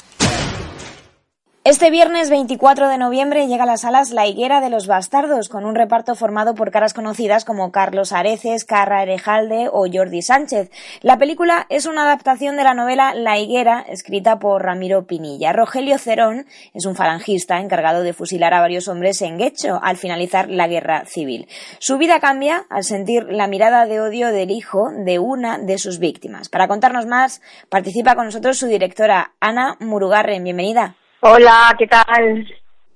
[1.66, 5.64] Este viernes 24 de noviembre llega a las salas La Higuera de los Bastardos, con
[5.64, 10.70] un reparto formado por caras conocidas como Carlos Areces, Carra Erejalde o Jordi Sánchez.
[11.00, 15.55] La película es una adaptación de la novela La Higuera, escrita por Ramiro Pinilla.
[15.55, 20.50] Rogelio Cerón es un falangista encargado de fusilar a varios hombres en Guecho al finalizar
[20.50, 21.48] la guerra civil.
[21.79, 25.98] Su vida cambia al sentir la mirada de odio del hijo de una de sus
[25.98, 26.50] víctimas.
[26.50, 30.44] Para contarnos más, participa con nosotros su directora, Ana Murugarren.
[30.44, 30.96] Bienvenida.
[31.27, 32.47] Hola, ¿qué tal?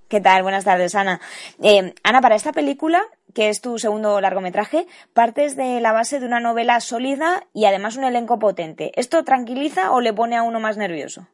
[0.07, 0.43] ¿Qué tal?
[0.43, 1.19] Buenas tardes, Ana.
[1.65, 3.01] Eh, Ana, para esta película,
[3.35, 7.97] que es tu segundo largometraje, partes de la base de una novela sólida y además
[7.97, 8.93] un elenco potente.
[8.97, 11.27] ¿Esto tranquiliza o le pone a uno más nervioso?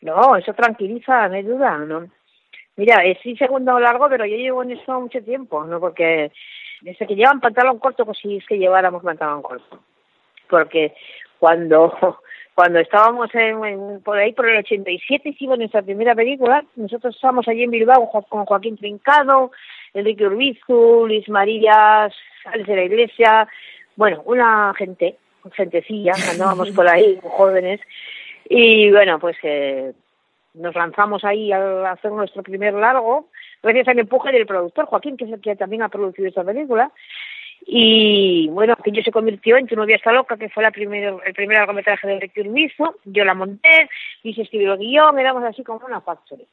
[0.00, 2.06] No, eso tranquiliza, no hay duda, ¿no?
[2.76, 5.78] Mira, es sí segundo largo, pero yo llevo en eso mucho tiempo, ¿no?
[5.78, 6.32] Porque
[6.80, 9.80] desde que llevan pantalón corto, pues sí es que lleváramos pantalón corto.
[10.48, 10.94] Porque
[11.38, 12.18] cuando
[12.58, 17.62] cuando estábamos en, por ahí por el 87 hicimos nuestra primera película, nosotros estábamos allí
[17.62, 19.52] en Bilbao con Joaquín Trincado,
[19.94, 22.12] Enrique Urbizu, Luis Marías,
[22.46, 23.48] Alex de la Iglesia,
[23.94, 25.18] bueno, una gente,
[25.52, 27.80] gentecilla, andábamos por ahí, jóvenes,
[28.48, 29.92] y bueno, pues eh,
[30.54, 33.28] nos lanzamos ahí a hacer nuestro primer largo,
[33.62, 36.90] gracias al empuje del productor Joaquín, que es el que también ha producido esta película,
[37.66, 41.34] Y bueno, aquello se convirtió en Tu novia está loca, que fue la primero, el
[41.34, 42.96] primer largometraje de Enrique Urbizo.
[43.04, 43.88] Yo la monté,
[44.22, 46.46] y se escribió el guion, éramos así como una factory.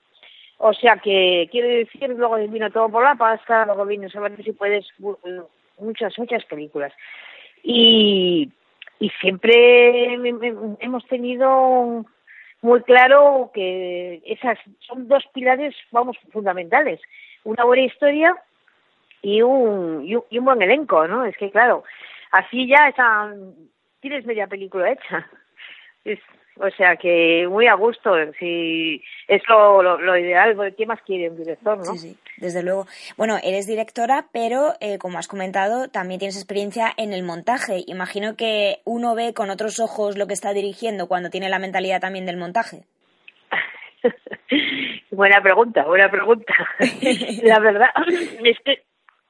[0.58, 4.54] O sea que, quiere decir, luego vino todo por la pasta, luego vino Saber si
[4.54, 4.86] puedes,
[5.80, 6.94] muchas, muchas películas.
[7.64, 8.50] Y,
[9.00, 12.06] y siempre hemos tenido
[12.62, 17.00] muy claro que esas son dos pilares, vamos, fundamentales.
[17.44, 18.36] Una buena historia
[19.26, 21.26] y un, y un, buen elenco, ¿no?
[21.26, 21.84] Es que, claro,
[22.32, 23.34] así ya está,
[24.00, 25.28] tienes media película hecha.
[26.04, 26.20] Es,
[26.58, 31.38] o sea que muy a gusto, si es lo, lo, ideal, ¿qué más quiere un
[31.38, 31.86] director, no?
[31.86, 32.86] Sí, sí, desde luego.
[33.18, 37.84] Bueno, eres directora, pero eh, como has comentado, también tienes experiencia en el montaje.
[37.88, 42.00] Imagino que uno ve con otros ojos lo que está dirigiendo cuando tiene la mentalidad
[42.00, 42.84] también del montaje.
[45.10, 46.54] buena pregunta, buena pregunta.
[47.44, 47.90] la verdad
[48.44, 48.84] es que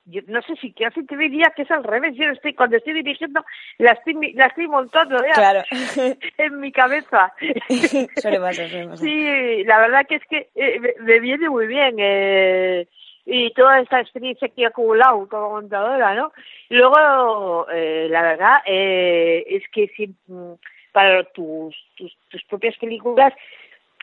[0.05, 2.15] yo no sé si casi te diría que es al revés.
[2.15, 3.43] Yo estoy, cuando estoy dirigiendo,
[3.77, 5.63] la estoy, la estoy montando claro.
[6.37, 7.33] en mi cabeza.
[8.17, 8.97] suele pasar, suele pasar.
[8.97, 11.95] Sí, la verdad que es que eh, me, viene muy bien.
[11.97, 12.87] Eh,
[13.25, 16.31] y toda esta experiencia que he acumulado como montadora, ¿no?
[16.69, 20.53] Luego, eh, la verdad eh, es que si, mm,
[20.91, 23.33] para tus, tus, tus propias películas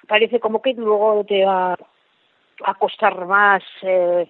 [0.08, 1.76] parece como que luego te va
[2.64, 4.26] a costar más eh,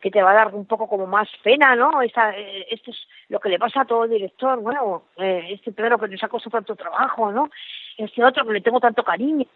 [0.00, 2.00] que te va a dar un poco como más pena, ¿no?
[2.02, 5.98] Esta, eh, esto es lo que le pasa a todo director, bueno, eh, este Pedro
[5.98, 7.50] que nos ha costado tanto trabajo, ¿no?
[7.96, 9.46] Este otro que le tengo tanto cariño.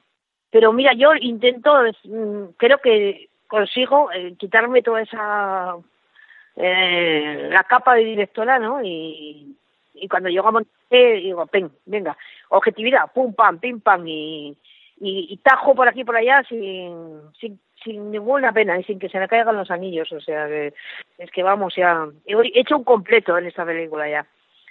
[0.51, 1.73] Pero mira, yo intento,
[2.05, 5.77] mm, creo que consigo eh, quitarme toda esa,
[6.57, 8.83] eh, la capa de directora, ¿no?
[8.83, 9.57] Y,
[10.11, 12.17] cuando llego a montar, digo, ven, venga,
[12.51, 14.57] objetividad, pum, pam, pim, pam, y,
[15.01, 19.09] y, y tajo por aquí por allá sin, sin sin ninguna pena y sin que
[19.09, 20.11] se me caigan los anillos.
[20.13, 20.73] O sea, que
[21.19, 22.07] es que vamos, ya.
[22.27, 24.27] He hecho un completo en esta película ya.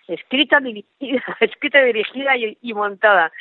[0.08, 3.32] Escrita, dirigida, escrita, dirigida y, y montada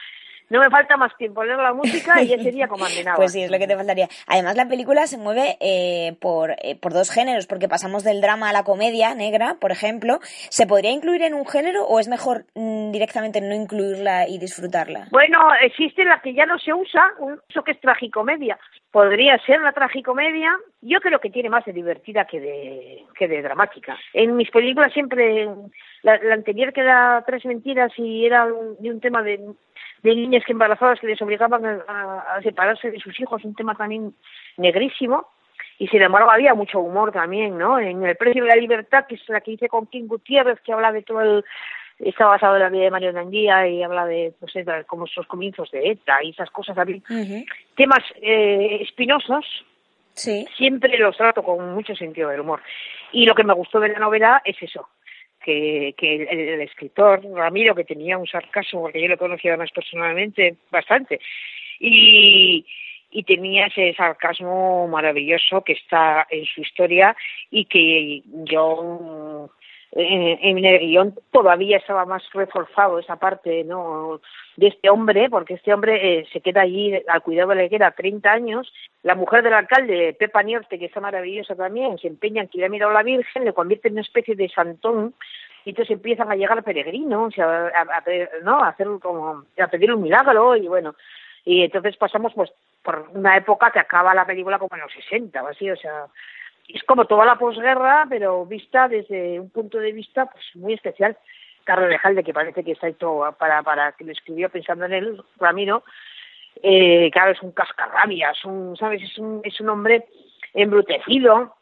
[0.52, 3.16] no me falta más tiempo leer la música y ya sería como andenado.
[3.22, 4.08] Pues sí, es lo que te faltaría.
[4.26, 8.50] Además, la película se mueve eh, por, eh, por dos géneros, porque pasamos del drama
[8.50, 10.18] a la comedia negra, por ejemplo.
[10.50, 15.06] ¿Se podría incluir en un género o es mejor mm, directamente no incluirla y disfrutarla?
[15.11, 17.02] Bueno, existe la que ya no se usa,
[17.48, 18.58] eso que es tragicomedia.
[18.92, 20.55] Podría ser la tragicomedia.
[20.83, 23.98] Yo creo que tiene más de divertida que de, que de dramática.
[24.12, 25.48] En mis películas siempre,
[26.02, 29.40] la, anterior que era Tres Mentiras y era de un tema de
[30.02, 34.14] de niñas que embarazadas que les obligaban a, separarse de sus hijos, un tema también
[34.57, 35.28] negrísimo.
[35.78, 37.78] Y sin embargo había mucho humor también, ¿no?
[37.78, 40.72] En El precio de la libertad, que es la que hice con King Gutiérrez, que
[40.72, 41.44] habla de todo el...
[41.98, 45.26] Está basado en la vida de Mario Nandía y habla de, pues, de como esos
[45.26, 47.02] comienzos de ETA y esas cosas también.
[47.76, 49.44] Temas eh, espinosos,
[50.14, 50.46] sí.
[50.57, 52.61] siempre los trato con mucho sentido del humor.
[53.12, 54.88] Y lo que me gustó de la novela es eso,
[55.44, 60.57] que, que el, escritor Ramiro, que tenía un sarcasmo, porque yo lo conocía más personalmente
[60.70, 61.20] bastante,
[61.78, 62.64] y,
[63.11, 67.14] y tenía ese sarcasmo maravilloso que está en su historia
[67.50, 69.50] y que yo
[69.94, 74.20] en, el guion todavía estaba más reforzado esa parte no
[74.57, 77.90] de este hombre porque este hombre eh, se queda allí al cuidado de la higuera
[77.90, 78.72] 30 años.
[79.02, 82.66] La mujer del alcalde Pepa Niorte que está maravillosa también se empeña en que le
[82.66, 85.14] ha mirado a la Virgen le convierte en una especie de santón
[85.64, 88.05] y entonces empiezan a llegar peregrinos a, a,
[88.42, 90.94] no a hacer como a pedir un milagro y bueno
[91.44, 92.50] y entonces pasamos pues
[92.83, 96.07] por una época que acaba la película como en los 60 o así o sea
[96.68, 101.16] es como toda la posguerra, pero vista desde un punto de vista pues muy especial.
[101.64, 105.22] Carlos Lejalde, que parece que está hecho para, para que lo escribió pensando en él,
[105.38, 105.85] Ramiro,
[106.62, 109.03] eh, claro, es un cascarrabias, un, ¿sabes?
[109.03, 110.05] Es un, es un hombre
[110.55, 111.55] embrutecido,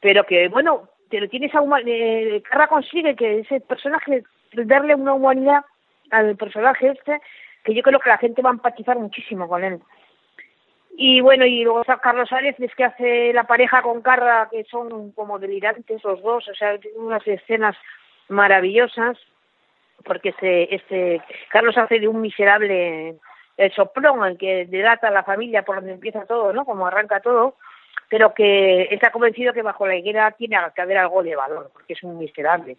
[0.00, 5.64] pero que, bueno, pero tiene esa eh, Carra consigue que ese personaje, darle una humanidad
[6.10, 7.20] al personaje este,
[7.64, 9.80] que yo creo que la gente va a empatizar muchísimo con él.
[11.00, 15.12] Y bueno, y luego está Carlos es que hace la pareja con Carra, que son
[15.12, 17.76] como delirantes los dos, o sea, unas escenas
[18.28, 19.16] maravillosas,
[20.04, 23.14] porque este, este Carlos hace de un miserable
[23.56, 26.64] el soplón, el que delata la familia por donde empieza todo, ¿no?
[26.64, 27.54] Como arranca todo,
[28.08, 31.92] pero que está convencido que bajo la higuera tiene que haber algo de valor, porque
[31.92, 32.76] es un miserable.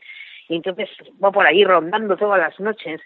[0.50, 0.90] Y entonces
[1.24, 3.00] va por ahí rondando todas las noches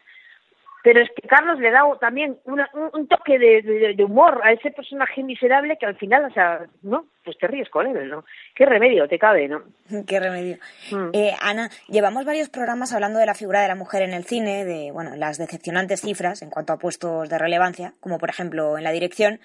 [0.84, 5.78] pero es que Carlos le da también un, toque de, humor a ese personaje miserable
[5.80, 7.06] que al final, o sea, ¿no?
[7.24, 8.26] Pues te ríes con él, ¿no?
[8.54, 9.64] Qué remedio te cabe, ¿no?
[10.08, 10.58] Qué remedio.
[10.92, 11.12] Mm.
[11.14, 14.66] Eh, Ana, llevamos varios programas hablando de la figura de la mujer en el cine,
[14.66, 18.84] de, bueno, las decepcionantes cifras en cuanto a puestos de relevancia, como por ejemplo en
[18.84, 19.40] la dirección,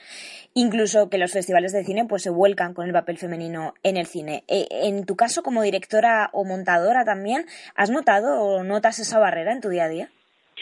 [0.55, 4.07] incluso que los festivales de cine pues se vuelcan con el papel femenino en el
[4.07, 4.43] cine.
[4.49, 7.47] Eh, en tu caso, como directora o montadora también,
[7.77, 10.09] ¿has notado o notas esa barrera en tu día a día?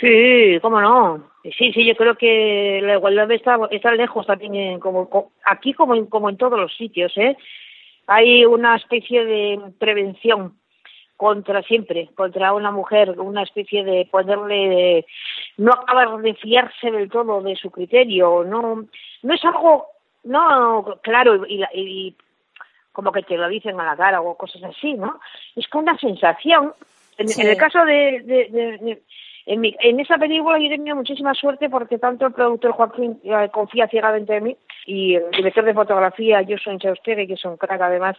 [0.00, 1.30] Sí, cómo no.
[1.42, 6.06] Sí, sí, yo creo que la igualdad está, está lejos también, como, aquí como en,
[6.06, 7.36] como en todos los sitios, ¿eh?
[8.08, 10.54] Hay una especie de prevención
[11.16, 15.06] contra siempre, contra una mujer, una especie de ponerle,
[15.56, 18.86] no acabar de fiarse del todo de su criterio, no,
[19.22, 19.86] no es algo,
[20.24, 22.16] no, claro, y, y
[22.92, 25.20] como que te lo dicen a la cara o cosas así, ¿no?
[25.54, 26.74] Es con una sensación.
[27.18, 29.02] En, el caso de
[29.46, 33.20] en, mi, en esa película yo he tenido muchísima suerte porque tanto el productor Joaquín
[33.22, 34.56] eh, confía ciegamente en mí
[34.86, 38.16] y el director de fotografía, Joshua Chaustegui, que es un crack además,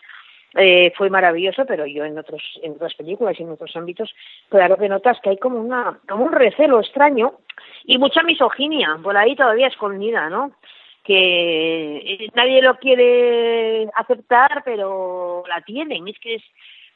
[0.54, 4.14] eh, fue maravilloso, pero yo en otros en otras películas y en otros ámbitos,
[4.48, 7.34] claro que notas que hay como una como un recelo extraño
[7.84, 10.54] y mucha misoginia por ahí todavía escondida, ¿no?
[11.04, 16.44] Que eh, nadie lo quiere aceptar, pero la tienen, es que es,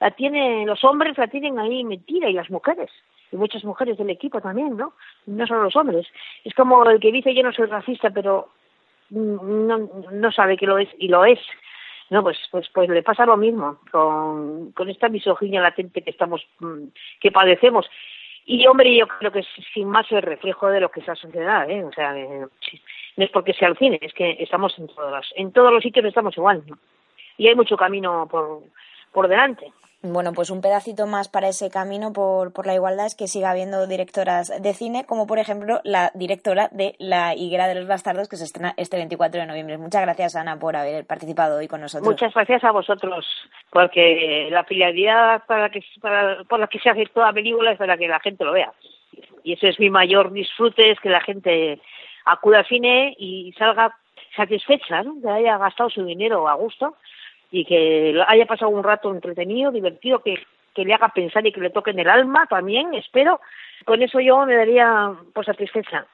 [0.02, 2.90] la tienen, los hombres la tienen ahí metida y las mujeres
[3.32, 4.94] y muchas mujeres del equipo también, ¿no?
[5.28, 6.08] No solo los hombres.
[6.44, 8.50] Es como el que dice yo no soy racista, pero
[9.12, 11.40] no, no sabe que lo es y lo es.
[12.10, 16.46] No, pues, pues, pues le pasa lo mismo con, con esta misoginia latente que estamos,
[16.60, 16.88] mm,
[17.22, 17.86] que padecemos.
[18.46, 21.70] Y hombre, yo creo que sin más el reflejo de lo que es la sociedad,
[21.70, 21.86] ¿eh?
[21.86, 22.48] O sea, eh,
[23.18, 26.06] no es porque sea el cine, es que estamos en todos en todos los sitios
[26.06, 26.78] estamos igual, ¿no?
[27.38, 28.64] Y hay mucho camino por,
[29.14, 29.72] por delante.
[30.04, 33.52] Bueno, pues un pedacito más para ese camino por, por la igualdad es que siga
[33.52, 38.28] habiendo directoras de cine, como por ejemplo la directora de La Higuera de los Bastardos,
[38.28, 39.78] que se estrena este 24 de noviembre.
[39.78, 42.08] Muchas gracias, Ana, por haber participado hoy con nosotros.
[42.08, 43.28] Muchas gracias a vosotros,
[43.70, 47.96] porque la finalidad para que, para, por la que se hace toda película es para
[47.96, 48.74] que la gente lo vea.
[49.44, 51.80] Y eso es mi mayor disfrute, es que la gente
[52.26, 53.96] acuda al cine y salga
[54.36, 55.22] satisfecha, ¿no?
[55.22, 56.96] que haya gastado su dinero a gusto
[57.52, 60.36] y que haya pasado un rato entretenido, divertido, que,
[60.74, 63.42] que le haga pensar y que le toque en el alma también, espero.
[63.86, 66.08] Con eso yo me daría pues satisfecha.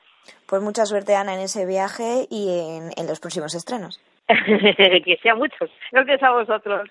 [0.46, 4.02] Pues mucha suerte, Ana, en ese viaje y en, en los próximos estrenos.
[4.28, 5.70] que sean muchos.
[5.92, 6.90] Gracias a vosotros.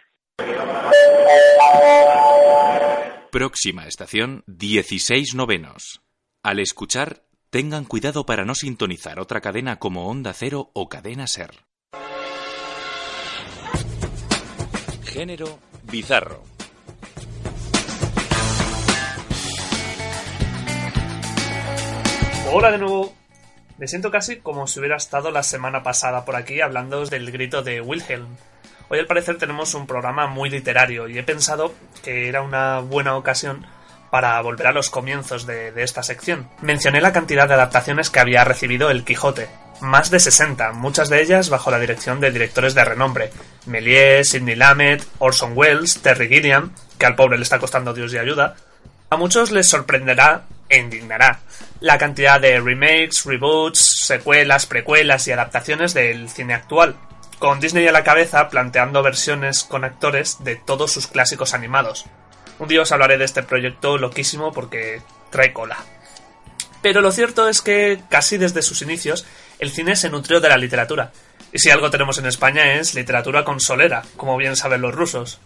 [3.31, 6.01] Próxima estación, 16 novenos.
[6.43, 11.51] Al escuchar, tengan cuidado para no sintonizar otra cadena como Onda Cero o Cadena Ser.
[15.17, 16.43] Género bizarro.
[22.53, 23.15] Hola de nuevo.
[23.79, 27.63] Me siento casi como si hubiera estado la semana pasada por aquí hablando del grito
[27.63, 28.27] de Wilhelm.
[28.91, 31.73] Hoy al parecer tenemos un programa muy literario y he pensado
[32.05, 33.65] que era una buena ocasión
[34.11, 36.47] para volver a los comienzos de, de, esta sección.
[36.61, 39.49] Mencioné la cantidad de adaptaciones que había recibido El Quijote,
[39.81, 43.31] más de 60, muchas de ellas bajo la dirección de directores de renombre,
[43.67, 48.19] Méliès, Sidney Lamet, Orson Welles, Terry Gilliam, que al pobre le está costando Dios y
[48.19, 48.57] ayuda.
[49.11, 51.41] A muchos les sorprenderá e indignará
[51.81, 56.97] la cantidad de remakes, reboots, secuelas, precuelas y adaptaciones del cine actual,
[57.39, 62.07] con Disney a la cabeza planteando versiones con actores de todos sus clásicos animados.
[62.59, 65.77] Un día os hablaré de este proyecto loquísimo porque trae cola.
[66.81, 69.27] Pero lo cierto es que casi desde sus inicios
[69.59, 71.13] el cine se nutrió de la literatura.
[71.53, 75.41] Y si algo tenemos en España es literatura consolera, como bien saben los rusos.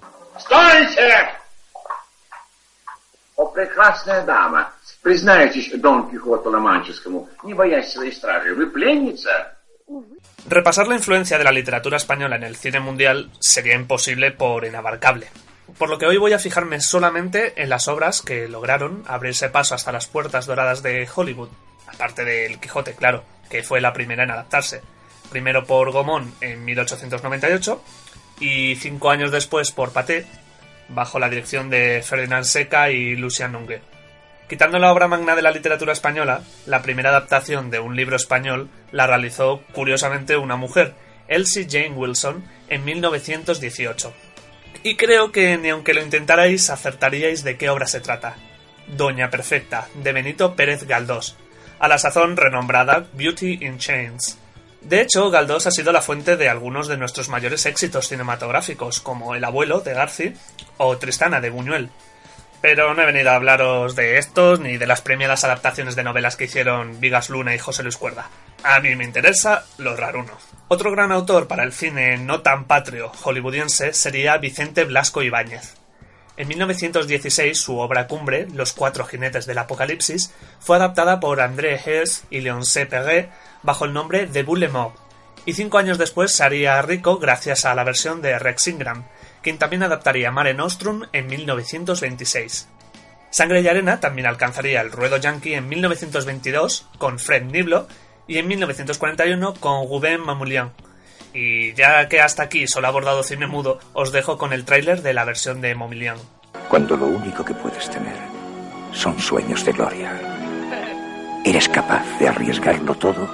[10.49, 15.29] Repasar la influencia de la literatura española en el cine mundial sería imposible por inabarcable.
[15.79, 19.75] Por lo que hoy voy a fijarme solamente en las obras que lograron abrirse paso
[19.75, 21.51] hasta las puertas doradas de Hollywood,
[21.87, 24.81] aparte del Quijote, claro que fue la primera en adaptarse.
[25.31, 27.83] Primero por Gaumont en 1898
[28.41, 30.27] y cinco años después por Paté,
[30.89, 33.83] bajo la dirección de Ferdinand Seca y Lucian Nungue.
[34.49, 38.69] Quitando la obra magna de la literatura española, la primera adaptación de un libro español
[38.91, 40.95] la realizó curiosamente una mujer,
[41.29, 44.13] Elsie Jane Wilson, en 1918.
[44.83, 48.35] Y creo que ni aunque lo intentarais acertaríais de qué obra se trata.
[48.89, 51.37] Doña Perfecta, de Benito Pérez Galdós,
[51.81, 54.39] a la sazón renombrada Beauty in Chains.
[54.83, 59.35] De hecho, Galdós ha sido la fuente de algunos de nuestros mayores éxitos cinematográficos, como
[59.35, 60.35] El abuelo de Garci
[60.79, 61.91] o Tristana de Buñuel.
[62.63, 66.37] Pero no he venido a hablaros de estos ni de las premiadas adaptaciones de novelas
[66.37, 68.29] que hicieron Vigas Luna y José Luis Cuerda.
[68.63, 70.33] A mí me interesa lo raruno.
[70.69, 75.80] Otro gran autor para el cine no tan patrio hollywoodiense sería Vicente Blasco Ibáñez.
[76.41, 82.25] En 1916 su obra cumbre, Los cuatro jinetes del apocalipsis, fue adaptada por André Hesse
[82.31, 83.29] y Leoncé Perret
[83.63, 84.71] bajo el nombre de Boule
[85.45, 89.05] y cinco años después se haría rico gracias a la versión de Rex Ingram,
[89.43, 92.69] quien también adaptaría Mare Nostrum en 1926.
[93.29, 97.87] Sangre y Arena también alcanzaría el ruedo yankee en 1922 con Fred Niblo
[98.27, 100.73] y en 1941 con Ruben Mamoulian.
[101.33, 105.03] Y ya que hasta aquí solo ha abordado cine mudo, os dejo con el tráiler
[105.03, 106.19] de la versión de Mamoulian.
[106.69, 108.17] Cuando lo único que puedes tener
[108.93, 110.13] son sueños de gloria,
[111.45, 113.29] eres capaz de arriesgarlo todo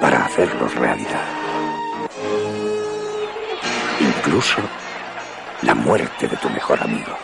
[0.00, 1.24] para hacerlos realidad.
[4.00, 4.60] Incluso
[5.62, 7.16] la muerte de tu mejor amigo.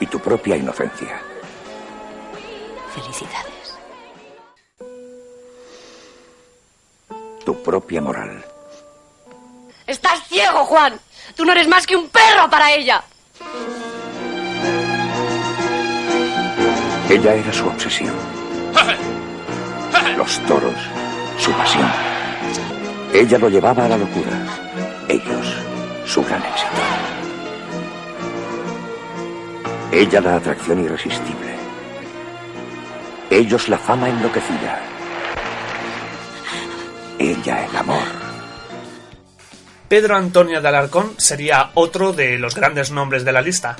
[0.00, 1.20] Y tu propia inocencia.
[2.94, 3.61] Felicidades.
[7.44, 8.44] Tu propia moral.
[9.86, 10.98] Estás ciego, Juan.
[11.34, 13.02] Tú no eres más que un perro para ella.
[17.08, 18.14] Ella era su obsesión.
[20.16, 20.74] Los toros,
[21.38, 21.90] su pasión.
[23.12, 24.46] Ella lo llevaba a la locura.
[25.08, 25.56] Ellos,
[26.06, 26.70] su gran éxito.
[29.90, 31.54] Ella la atracción irresistible.
[33.30, 34.91] Ellos la fama enloquecida.
[37.22, 38.02] Ella el amor.
[39.86, 43.76] Pedro Antonio de Alarcón sería otro de los grandes nombres de la lista.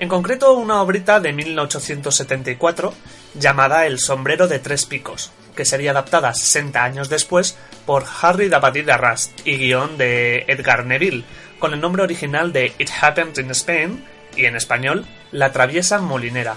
[0.00, 2.92] En concreto, una obrita de 1874
[3.34, 8.82] llamada El sombrero de tres picos, que sería adaptada 60 años después por Harry Dabadie
[8.82, 11.22] de Arras y guion de Edgar Neville,
[11.60, 16.56] con el nombre original de It Happened in Spain y en español La traviesa molinera.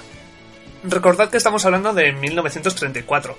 [0.84, 3.38] Recordad que estamos hablando de 1934,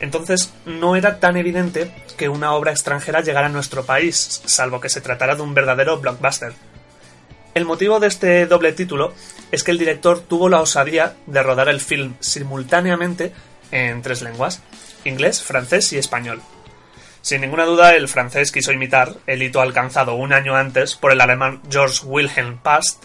[0.00, 4.88] entonces no era tan evidente que una obra extranjera llegara a nuestro país, salvo que
[4.88, 6.52] se tratara de un verdadero blockbuster.
[7.54, 9.14] El motivo de este doble título
[9.50, 13.32] es que el director tuvo la osadía de rodar el film simultáneamente
[13.72, 14.62] en tres lenguas,
[15.04, 16.40] inglés, francés y español.
[17.20, 21.20] Sin ninguna duda, el francés quiso imitar el hito alcanzado un año antes por el
[21.20, 23.02] alemán George Wilhelm Past,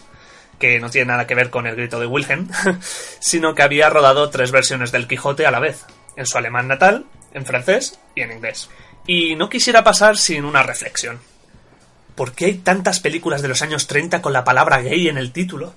[0.59, 2.47] que no tiene nada que ver con el grito de Wilhelm,
[3.19, 5.85] sino que había rodado tres versiones del Quijote a la vez,
[6.15, 8.69] en su alemán natal, en francés y en inglés.
[9.05, 11.19] Y no quisiera pasar sin una reflexión.
[12.15, 15.31] ¿Por qué hay tantas películas de los años 30 con la palabra gay en el
[15.31, 15.73] título?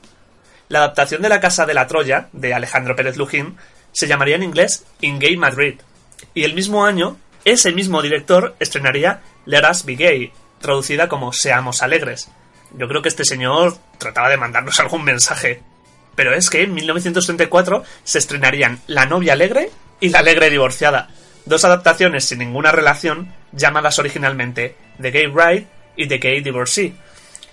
[0.69, 3.57] La adaptación de La Casa de la Troya, de Alejandro Pérez Lujín,
[3.93, 5.81] se llamaría en inglés In Gay Madrid.
[6.35, 11.83] Y el mismo año, ese mismo director estrenaría Let Us Be Gay, traducida como Seamos
[11.83, 12.29] Alegres.
[12.73, 15.63] Yo creo que este señor trataba de mandarnos algún mensaje.
[16.17, 21.11] Pero es que en 1934 se estrenarían La novia alegre y La alegre divorciada,
[21.45, 26.95] dos adaptaciones sin ninguna relación llamadas originalmente The Gay Bride y The Gay Divorcee.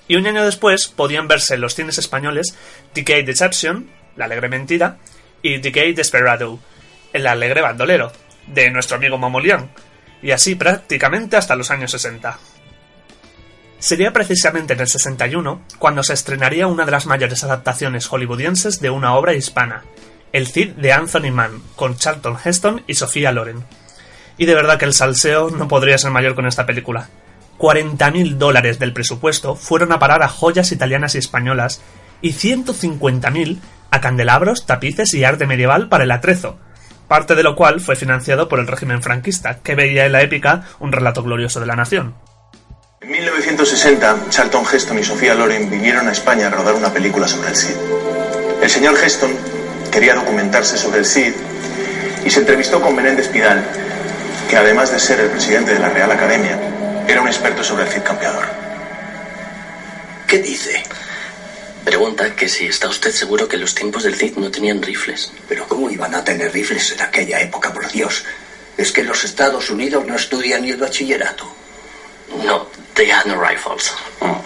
[0.08, 2.58] Y un año después podían verse en los cines españoles
[2.94, 4.98] The Gay Deception, La alegre mentira,
[5.42, 6.60] y The Gay Desperado,
[7.14, 8.12] El alegre bandolero,
[8.48, 9.70] de nuestro amigo Mamolián,
[10.22, 12.38] y así prácticamente hasta los años 60.
[13.84, 18.90] Sería precisamente en el 61 cuando se estrenaría una de las mayores adaptaciones hollywoodienses de
[18.90, 19.84] una obra hispana,
[20.32, 23.66] El Cid de Anthony Mann, con Charlton Heston y Sofía Loren.
[24.38, 27.10] Y de verdad que el salseo no podría ser mayor con esta película.
[27.58, 31.82] 40.000 dólares del presupuesto fueron a parar a joyas italianas y españolas
[32.22, 33.60] y 150.000
[33.92, 36.58] a candelabros, tapices y arte medieval para el atrezo,
[37.10, 40.64] parte de lo cual fue financiado por el régimen franquista, que veía en la épica
[40.80, 42.16] un relato glorioso de la nación.
[43.04, 47.50] En 1960, Charlton Heston y Sofía Loren vinieron a España a rodar una película sobre
[47.50, 47.76] el Cid.
[48.62, 49.36] El señor Heston
[49.92, 51.34] quería documentarse sobre el Cid
[52.26, 53.62] y se entrevistó con Menéndez Pidal,
[54.50, 56.58] que además de ser el presidente de la Real Academia,
[57.06, 58.46] era un experto sobre el Cid campeador.
[60.26, 60.82] ¿Qué dice?
[61.84, 65.34] Pregunta que si está usted seguro que en los tiempos del Cid no tenían rifles.
[65.50, 68.24] Pero ¿cómo iban a tener rifles en aquella época, por Dios?
[68.78, 71.63] Es que en los Estados Unidos no estudian ni el bachillerato.
[72.42, 73.92] No, they had no rifles.
[74.22, 74.44] Oh.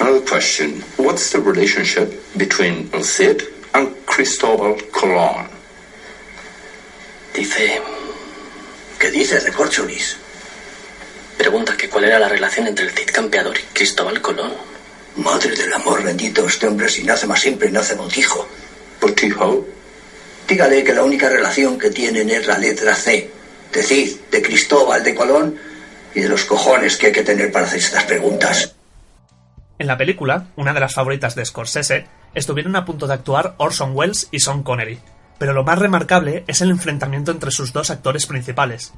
[0.00, 0.82] Another question.
[0.96, 3.42] What's the relationship between el Cid
[3.72, 5.48] and Cristóbal Colón?
[7.34, 7.80] Dice...
[8.98, 10.16] ¿Qué dice, Recorcholis?
[11.36, 14.52] Pregunta que cuál era la relación entre el Cid campeador y Cristóbal Colón.
[15.16, 18.46] Madre del amor bendito, este hombre si nace más siempre nace botijo.
[19.00, 19.66] ¿Botijo?
[20.46, 23.30] Dígale que la única relación que tienen es la letra C,
[23.72, 25.58] de Cid, de Cristóbal, de Colón
[26.14, 28.74] y de los cojones que hay que tener para hacer estas preguntas.
[29.78, 33.92] En la película, una de las favoritas de Scorsese, estuvieron a punto de actuar Orson
[33.94, 35.00] Welles y Sean Connery,
[35.38, 38.92] pero lo más remarcable es el enfrentamiento entre sus dos actores principales.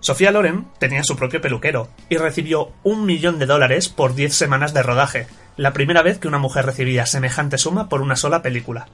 [0.00, 4.74] Sofía Loren tenía su propio peluquero y recibió un millón de dólares por diez semanas
[4.74, 5.26] de rodaje,
[5.56, 8.88] la primera vez que una mujer recibía semejante suma por una sola película.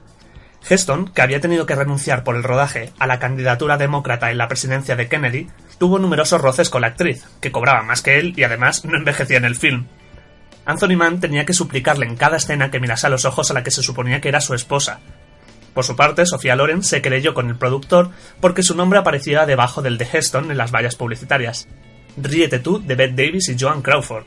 [0.67, 4.47] Heston, que había tenido que renunciar por el rodaje a la candidatura demócrata en la
[4.47, 5.47] presidencia de Kennedy,
[5.77, 9.37] tuvo numerosos roces con la actriz, que cobraba más que él y además no envejecía
[9.37, 9.87] en el film.
[10.65, 13.63] Anthony Mann tenía que suplicarle en cada escena que mirase a los ojos a la
[13.63, 15.01] que se suponía que era su esposa.
[15.73, 19.81] Por su parte, Sofía Loren se creyó con el productor porque su nombre aparecía debajo
[19.81, 21.67] del de Heston en las vallas publicitarias.
[22.15, 24.25] Ríete tú de Bette Davis y Joan Crawford.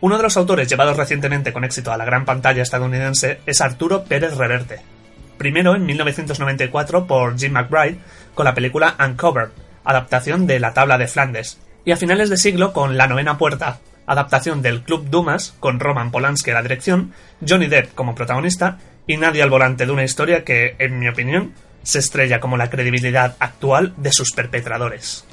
[0.00, 4.04] Uno de los autores llevados recientemente con éxito a la gran pantalla estadounidense es Arturo
[4.04, 4.95] Pérez Reverte.
[5.38, 7.98] Primero en 1994 por Jim McBride
[8.34, 9.50] con la película Uncovered,
[9.84, 13.78] adaptación de La Tabla de Flandes, y a finales de siglo con La Novena Puerta,
[14.06, 17.12] adaptación del Club Dumas con Roman Polanski a la dirección,
[17.46, 21.52] Johnny Depp como protagonista y nadie al volante de una historia que, en mi opinión,
[21.82, 25.24] se estrella como la credibilidad actual de sus perpetradores.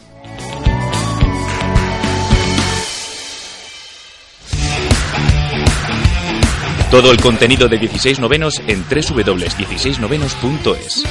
[6.93, 11.03] Todo el contenido de 16 novenos en www.16novenos.es.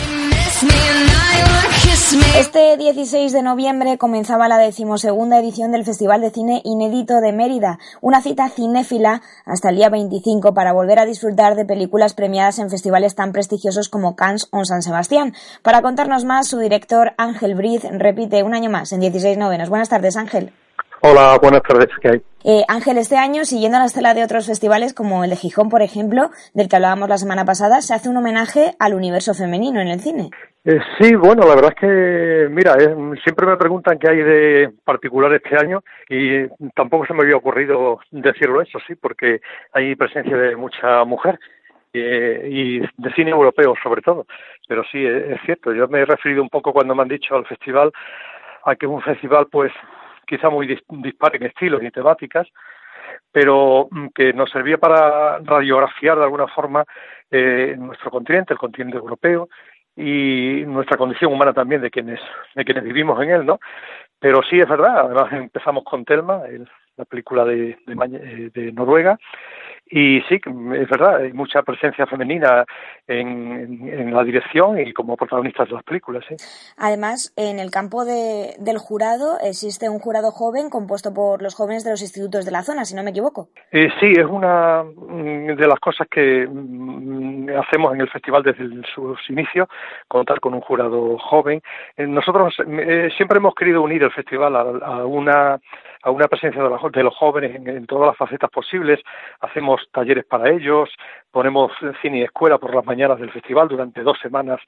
[2.39, 7.80] Este 16 de noviembre comenzaba la decimosegunda edición del Festival de Cine Inédito de Mérida,
[8.01, 12.70] una cita cinéfila hasta el día 25 para volver a disfrutar de películas premiadas en
[12.70, 15.35] festivales tan prestigiosos como Cannes o San Sebastián.
[15.62, 19.68] Para contarnos más, su director Ángel Briz repite un año más en 16 novenos.
[19.68, 20.53] Buenas tardes, Ángel.
[21.05, 21.89] Hola, buenas tardes.
[22.01, 22.23] ¿Qué hay?
[22.45, 25.83] Eh, Ángel, este año, siguiendo la estela de otros festivales como el de Gijón, por
[25.83, 29.89] ejemplo, del que hablábamos la semana pasada, se hace un homenaje al universo femenino en
[29.89, 30.31] el cine.
[30.65, 32.95] Eh, sí, bueno, la verdad es que, mira, eh,
[33.25, 36.47] siempre me preguntan qué hay de particular este año y
[36.77, 39.41] tampoco se me había ocurrido decirlo eso, sí, porque
[39.73, 41.41] hay presencia de mucha mujer
[41.93, 44.25] eh, y de cine europeo sobre todo.
[44.69, 47.47] Pero sí, es cierto, yo me he referido un poco cuando me han dicho al
[47.47, 47.91] festival
[48.65, 49.73] a que es un festival pues
[50.33, 52.49] quizá muy dispar en estilos y temáticas,
[53.30, 56.85] pero mm, que nos servía para radiografiar de alguna forma
[57.30, 59.51] eh, nuestro continente, el continente europeo,
[59.95, 62.18] y nuestra condición humana también de quienes
[62.55, 63.61] de quienes vivimos en él, ¿no?
[64.18, 66.45] Pero sí es verdad, además empezamos con Telma,
[67.03, 69.19] la película de, de, de Noruega,
[69.95, 72.65] y sí, es verdad, hay mucha presencia femenina
[73.07, 76.25] en, la dirección y como protagonistas de las películas.
[76.27, 76.35] ¿sí?
[76.79, 81.85] Además, en el campo de, del jurado existe un jurado joven compuesto por los jóvenes
[81.85, 83.49] de los institutos de la zona, si no me equivoco.
[83.71, 88.65] Eh, sí, es una mm, de las cosas que mm, hacemos en el festival desde
[88.95, 89.69] sus inicios,
[90.09, 91.61] contar con un jurado joven.
[91.99, 95.61] Eh, nosotros eh, siempre hemos querido unir el festival a una
[96.03, 99.01] a una presencia de, los jóvenes en, todas las facetas posibles.
[99.41, 100.91] Hacemos talleres para ellos,
[101.31, 104.61] ponemos cine y escuela por las mañanas del festival durante dos semanas,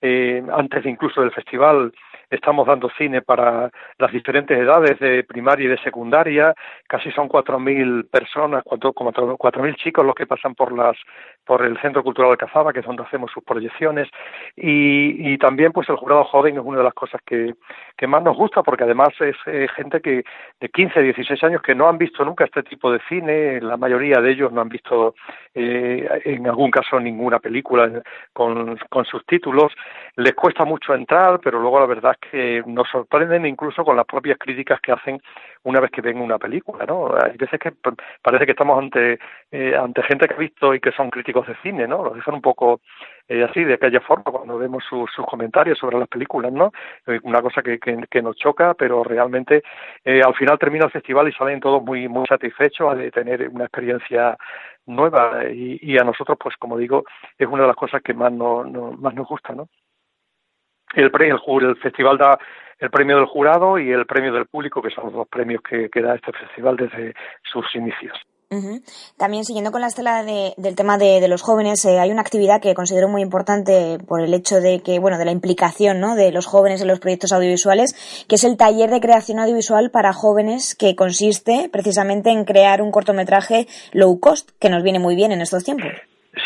[0.00, 1.92] eh, antes incluso del festival
[2.32, 6.54] estamos dando cine para las diferentes edades de primaria y de secundaria,
[6.88, 10.96] casi son 4.000 personas, como 4.000 chicos los que pasan por las
[11.44, 14.08] por el Centro Cultural Alcazaba, que es donde hacemos sus proyecciones,
[14.56, 17.54] y, y también pues el jurado joven es una de las cosas que,
[17.96, 20.22] que más nos gusta, porque además es eh, gente que
[20.60, 24.20] de 15, 16 años que no han visto nunca este tipo de cine, la mayoría
[24.20, 25.14] de ellos no han visto
[25.54, 27.90] eh, en algún caso ninguna película
[28.32, 29.72] con, con subtítulos,
[30.16, 34.06] les cuesta mucho entrar, pero luego la verdad es que nos sorprenden incluso con las
[34.06, 35.20] propias críticas que hacen
[35.64, 37.14] una vez que ven una película, ¿no?
[37.14, 37.72] Hay veces que
[38.22, 39.18] parece que estamos ante,
[39.50, 42.02] eh, ante gente que ha visto y que son críticos de cine, ¿no?
[42.04, 42.80] Lo dejan un poco
[43.28, 46.72] eh, así, de aquella forma, cuando vemos sus comentarios sobre las películas, ¿no?
[47.06, 49.62] Eh, una cosa que, que, nos choca, pero realmente
[50.04, 54.36] al final termina el festival y salen todos muy, muy satisfechos de tener una experiencia
[54.86, 57.04] nueva y, y a nosotros, pues como digo,
[57.38, 58.64] es una de las cosas que más, no,
[58.98, 59.68] más nos gusta, ¿no?
[60.94, 62.38] El, el, festival da
[62.78, 65.88] el premio del jurado y el premio del público, que son los dos premios que,
[66.02, 68.18] da este festival desde sus inicios.
[69.16, 72.74] También siguiendo con la estela del tema de, los jóvenes, eh, hay una actividad que
[72.74, 76.16] considero muy importante por el hecho de que, bueno, de la implicación, ¿no?
[76.16, 77.94] De los jóvenes en los proyectos audiovisuales,
[78.28, 82.90] que es el taller de creación audiovisual para jóvenes que consiste precisamente en crear un
[82.90, 85.92] cortometraje low cost, que nos viene muy bien en estos tiempos.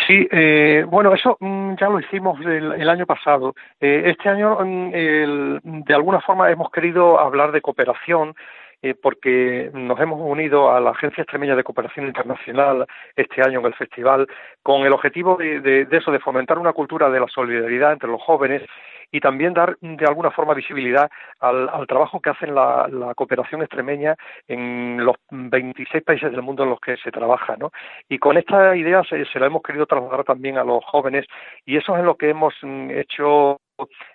[0.07, 3.55] Sí, eh, bueno, eso mm, ya lo hicimos el, año pasado.
[3.81, 8.35] Eh, este año, mm, de alguna forma, hemos querido hablar de cooperación
[8.83, 13.67] eh, porque nos hemos unido a la Agencia Extremeña de Cooperación Internacional este año en
[13.67, 14.27] el festival
[14.63, 18.63] con el objetivo de, eso, de fomentar una cultura de la solidaridad entre los jóvenes
[19.11, 24.17] y también dar de alguna forma visibilidad al, trabajo que hacen la, cooperación extremeña
[24.49, 27.57] en los 26 países del mundo en los que se trabaja.
[27.57, 27.71] ¿no?
[28.09, 31.27] Y con esta idea se, se la hemos querido trasladar también a los jóvenes
[31.65, 33.59] y eso es lo que hemos mm, hecho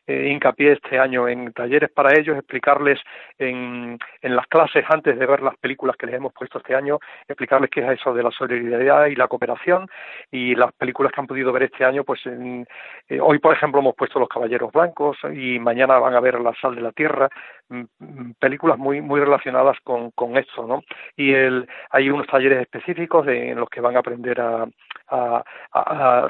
[0.07, 2.99] eh, hincapié este año en talleres para ellos, explicarles
[3.37, 6.99] en, en, las clases antes de ver las películas que les hemos puesto este año,
[7.27, 9.87] explicarles qué es eso de la solidaridad y la cooperación
[10.31, 12.65] y las películas que han podido ver este año, pues en,
[13.09, 16.53] eh, hoy por ejemplo hemos puesto Los Caballeros Blancos y mañana van a ver La
[16.55, 17.29] Sal de la Tierra,
[17.69, 20.81] mm, mm, películas muy muy relacionadas con, con esto, ¿no?
[21.15, 24.65] Y el, hay unos talleres específicos en los que van a aprender a,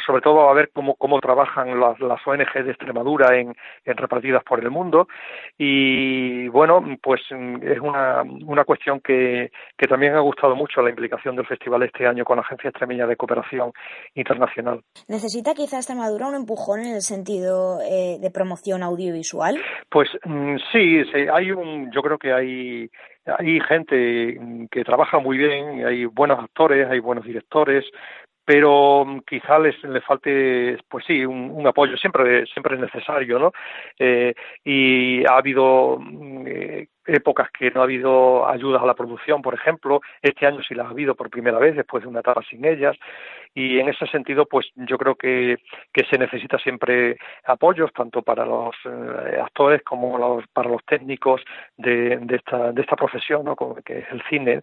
[0.05, 3.53] sobre todo a ver cómo, cómo trabajan las, las ONG de Extremadura en,
[3.85, 5.07] en, repartidas por el mundo
[5.57, 11.35] y bueno pues es una, una cuestión que, que también ha gustado mucho la implicación
[11.35, 13.71] del festival este año con la Agencia Extremeña de Cooperación
[14.15, 14.81] Internacional.
[15.07, 19.57] ¿Necesita quizá Extremadura un empujón en el sentido eh, de promoción audiovisual?
[19.89, 22.89] Pues mm, sí, sí, hay un, yo creo que hay
[23.25, 24.39] hay gente
[24.71, 27.85] que trabaja muy bien, hay buenos actores, hay buenos directores,
[28.51, 33.53] pero mm, quizá les, le falte, pues sí, un, apoyo, siempre, siempre es necesario, ¿no?
[33.97, 34.33] Eh,
[34.65, 39.53] y ha habido mm, eh, épocas que no ha habido ayudas a la producción, por
[39.53, 42.65] ejemplo, este año sí las ha habido por primera vez, después de una etapa sin
[42.65, 42.97] ellas,
[43.53, 45.57] y en ese sentido, pues yo creo que,
[45.93, 51.41] que se necesita siempre apoyos, tanto para los eh, actores como los, para los técnicos
[51.77, 53.55] de, de, esta, de esta profesión, ¿no?
[53.85, 54.61] que es el cine,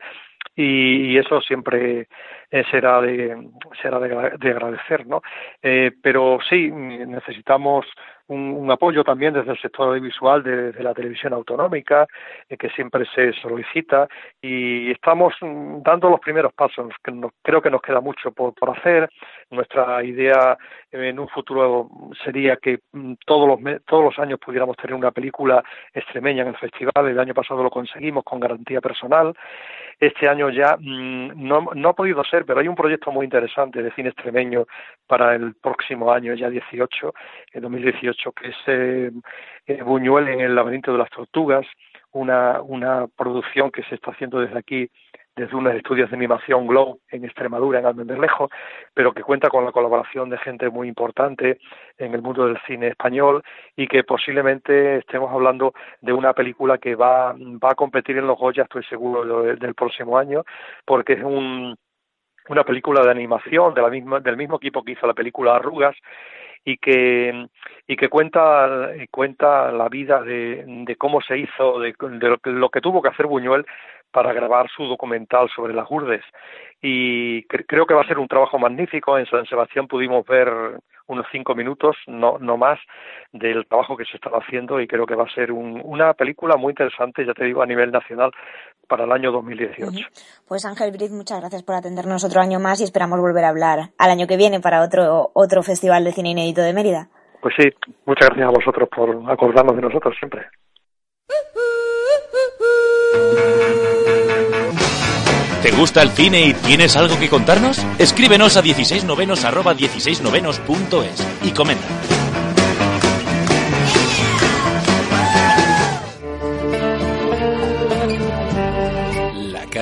[0.57, 2.09] y, eso siempre
[2.51, 3.49] eh, será de
[3.80, 5.22] será de, agradecer no
[5.62, 7.86] eh, pero sí necesitamos
[8.28, 12.06] un, apoyo también desde el sector audiovisual, desde la televisión autonómica,
[12.48, 14.08] eh, que siempre se solicita,
[14.40, 16.92] y estamos mm, dando los primeros pasos.
[17.02, 17.12] Que
[17.42, 19.08] creo que nos queda mucho por, por hacer.
[19.50, 20.56] Nuestra idea
[20.92, 21.88] en un futuro
[22.24, 25.62] sería que mm, todos los, todos los años pudiéramos tener una película
[25.92, 27.08] extremeña en el festival.
[27.08, 29.34] El año pasado lo conseguimos con garantía personal.
[29.98, 33.82] Este año ya mm, no, no ha podido ser, pero hay un proyecto muy interesante
[33.82, 34.66] de cine extremeño
[35.06, 37.14] para el próximo año, ya 18,
[37.54, 41.66] en 2018 que es eh, Buñuel en el laberinto de las tortugas,
[42.12, 44.90] una, una producción que se está haciendo desde aquí,
[45.36, 48.50] desde unos estudios de animación Glow en Extremadura, en Almendralejo,
[48.92, 51.58] pero que cuenta con la colaboración de gente muy importante
[51.96, 53.42] en el mundo del cine español
[53.76, 58.38] y que posiblemente estemos hablando de una película que va, va a competir en los
[58.38, 60.42] Goya, estoy seguro, del próximo año,
[60.84, 61.76] porque es un
[62.49, 65.96] una película de animación de la misma, del mismo equipo que hizo la película Arrugas
[66.64, 67.49] y que
[67.86, 71.94] y que cuenta cuenta la vida de, de cómo se hizo de,
[72.44, 73.64] lo, que tuvo que hacer Buñuel
[74.11, 76.24] para grabar su documental sobre las urdes.
[76.80, 79.18] Y creo que va a ser un trabajo magnífico.
[79.18, 80.49] En San Sebastián pudimos ver
[81.09, 82.78] unos cinco minutos no no más
[83.32, 86.70] del trabajo que se estaba haciendo y creo que va a ser una película muy
[86.70, 88.30] interesante ya te digo a nivel nacional
[88.88, 90.09] para el año 2018.
[90.48, 93.90] Pues Ángel Briz, muchas gracias por atendernos otro año más y esperamos volver a hablar
[93.98, 97.09] al año que viene para otro, otro Festival de Cine Inédito de Mérida.
[97.42, 97.68] Pues sí,
[98.06, 100.46] muchas gracias a vosotros por acordarnos de nosotros siempre.
[105.62, 107.78] ¿Te gusta el cine y tienes algo que contarnos?
[107.98, 111.86] Escríbenos a 16novenos@16novenos.es y comenta.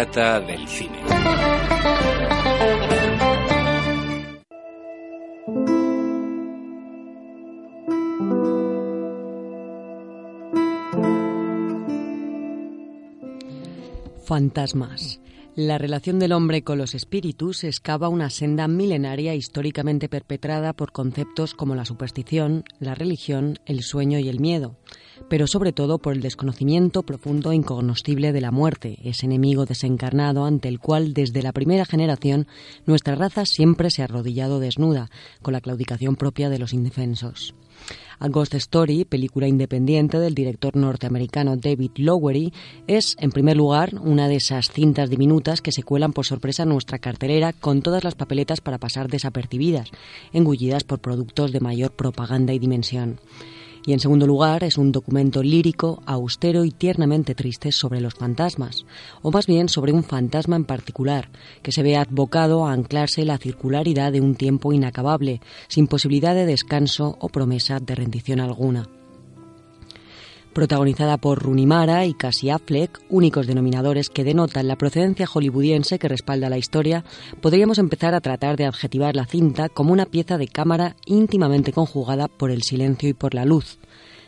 [0.04, 0.98] del cine.
[14.26, 15.18] Fantasmas.
[15.56, 21.54] La relación del hombre con los espíritus excava una senda milenaria históricamente perpetrada por conceptos
[21.54, 24.76] como la superstición, la religión, el sueño y el miedo
[25.28, 30.44] pero sobre todo por el desconocimiento profundo e incognoscible de la muerte, ese enemigo desencarnado
[30.44, 32.46] ante el cual desde la primera generación
[32.84, 35.10] nuestra raza siempre se ha arrodillado desnuda,
[35.42, 37.54] con la claudicación propia de los indefensos.
[38.18, 42.52] A Ghost Story, película independiente del director norteamericano David Lowery,
[42.86, 46.70] es, en primer lugar, una de esas cintas diminutas que se cuelan por sorpresa en
[46.70, 49.90] nuestra cartelera con todas las papeletas para pasar desapercibidas,
[50.32, 53.20] engullidas por productos de mayor propaganda y dimensión
[53.86, 58.84] y en segundo lugar es un documento lírico, austero y tiernamente triste sobre los fantasmas,
[59.22, 61.30] o más bien sobre un fantasma en particular,
[61.62, 66.46] que se ve advocado a anclarse la circularidad de un tiempo inacabable, sin posibilidad de
[66.46, 68.88] descanso o promesa de rendición alguna
[70.56, 76.08] protagonizada por Rooney Mara y Cassie Affleck, únicos denominadores que denotan la procedencia hollywoodiense que
[76.08, 77.04] respalda la historia,
[77.42, 82.28] podríamos empezar a tratar de adjetivar la cinta como una pieza de cámara íntimamente conjugada
[82.28, 83.78] por el silencio y por la luz,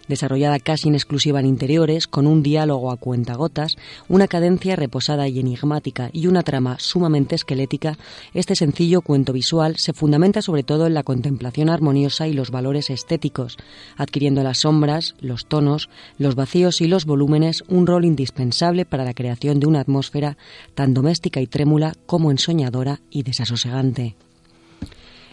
[0.09, 3.77] Desarrollada casi en exclusiva en interiores, con un diálogo a cuentagotas,
[4.09, 7.99] una cadencia reposada y enigmática y una trama sumamente esquelética,
[8.35, 12.91] este sencillo cuento visual se fundamenta sobre todo en la contemplación armoniosa y los valores
[12.91, 13.57] estéticos,
[13.97, 15.89] adquiriendo las sombras, los tonos,
[16.19, 20.37] los vacíos y los volúmenes un rol indispensable para la creación de una atmósfera
[20.75, 24.17] tan doméstica y trémula como ensoñadora y desasosegante.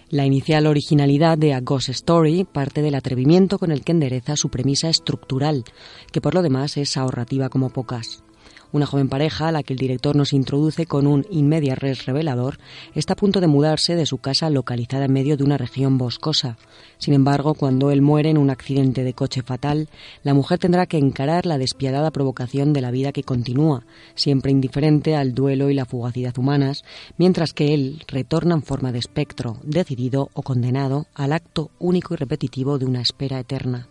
[0.10, 4.50] La inicial originalidad de A Ghost Story parte del atrevimiento con el que endereza su
[4.50, 5.64] premisa estructural,
[6.12, 8.24] que por lo demás es ahorrativa como pocas.
[8.72, 12.58] Una joven pareja, a la que el director nos introduce con un inmedia res revelador,
[12.94, 16.58] está a punto de mudarse de su casa localizada en medio de una región boscosa.
[16.98, 19.90] Sin embargo, cuando él muere en un accidente de coche fatal,
[20.24, 23.86] la mujer tendrá que encarar la despiadada provocación de la vida que continúa,
[24.16, 26.84] siempre indiferente al duelo y la fugacidad humanas,
[27.18, 32.18] mientras que él retorna en forma de espectro, decidido o condenado al acto único y
[32.18, 33.90] repetitivo de una espera eterna.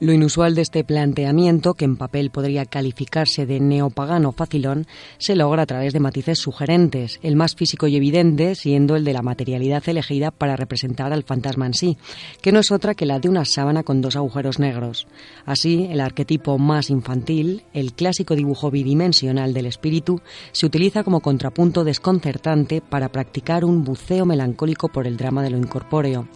[0.00, 4.86] Lo inusual de este planteamiento, que en papel podría calificarse de neopagano facilón,
[5.18, 9.12] se logra a través de matices sugerentes, el más físico y evidente siendo el de
[9.12, 11.96] la materialidad elegida para representar al fantasma en sí,
[12.40, 15.08] que no es otra que la de una sábana con dos agujeros negros.
[15.44, 20.20] Así, el arquetipo más infantil, el clásico dibujo bidimensional del espíritu,
[20.52, 25.58] se utiliza como contrapunto desconcertante para practicar un buceo melancólico por el drama de lo
[25.58, 26.28] incorpóreo.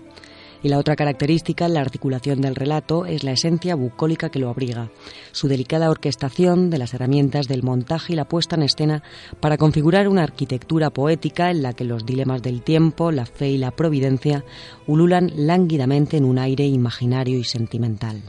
[0.63, 4.91] Y la otra característica, la articulación del relato, es la esencia bucólica que lo abriga,
[5.33, 9.03] su delicada orquestación de las herramientas del montaje y la puesta en escena
[9.41, 13.59] para configurar una arquitectura poética en la que los dilemas del tiempo, la fe y
[13.59, 14.45] la providencia
[14.87, 18.23] ululan lánguidamente en un aire imaginario y sentimental.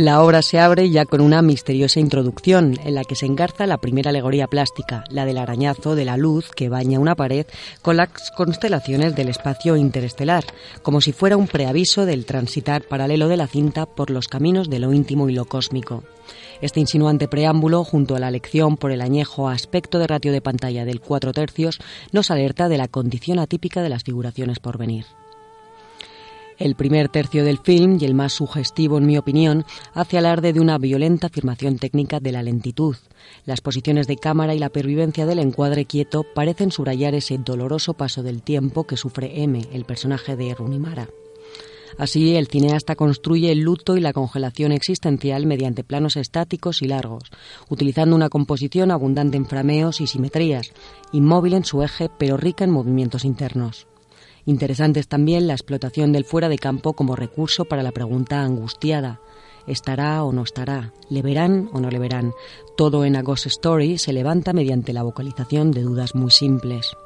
[0.00, 3.78] La obra se abre ya con una misteriosa introducción en la que se engarza la
[3.78, 7.46] primera alegoría plástica, la del arañazo de la luz que baña una pared
[7.82, 10.44] con las constelaciones del espacio interestelar,
[10.82, 14.78] como si fuera un preaviso del transitar paralelo de la cinta por los caminos de
[14.78, 16.04] lo íntimo y lo cósmico.
[16.62, 20.84] Este insinuante preámbulo, junto a la lección por el añejo aspecto de ratio de pantalla
[20.84, 21.80] del cuatro tercios,
[22.12, 25.06] nos alerta de la condición atípica de las figuraciones por venir.
[26.58, 30.58] El primer tercio del film, y el más sugestivo en mi opinión, hace alarde de
[30.58, 32.96] una violenta afirmación técnica de la lentitud.
[33.46, 38.24] Las posiciones de cámara y la pervivencia del encuadre quieto parecen subrayar ese doloroso paso
[38.24, 41.08] del tiempo que sufre M, el personaje de Runimara.
[41.96, 47.30] Así, el cineasta construye el luto y la congelación existencial mediante planos estáticos y largos,
[47.68, 50.72] utilizando una composición abundante en frameos y simetrías,
[51.12, 53.86] inmóvil en su eje pero rica en movimientos internos.
[54.48, 59.20] Interesante es también la explotación del fuera de campo como recurso para la pregunta angustiada.
[59.66, 60.94] ¿Estará o no estará?
[61.10, 62.32] ¿Le verán o no le verán?
[62.74, 66.96] Todo en A Ghost Story se levanta mediante la vocalización de dudas muy simples.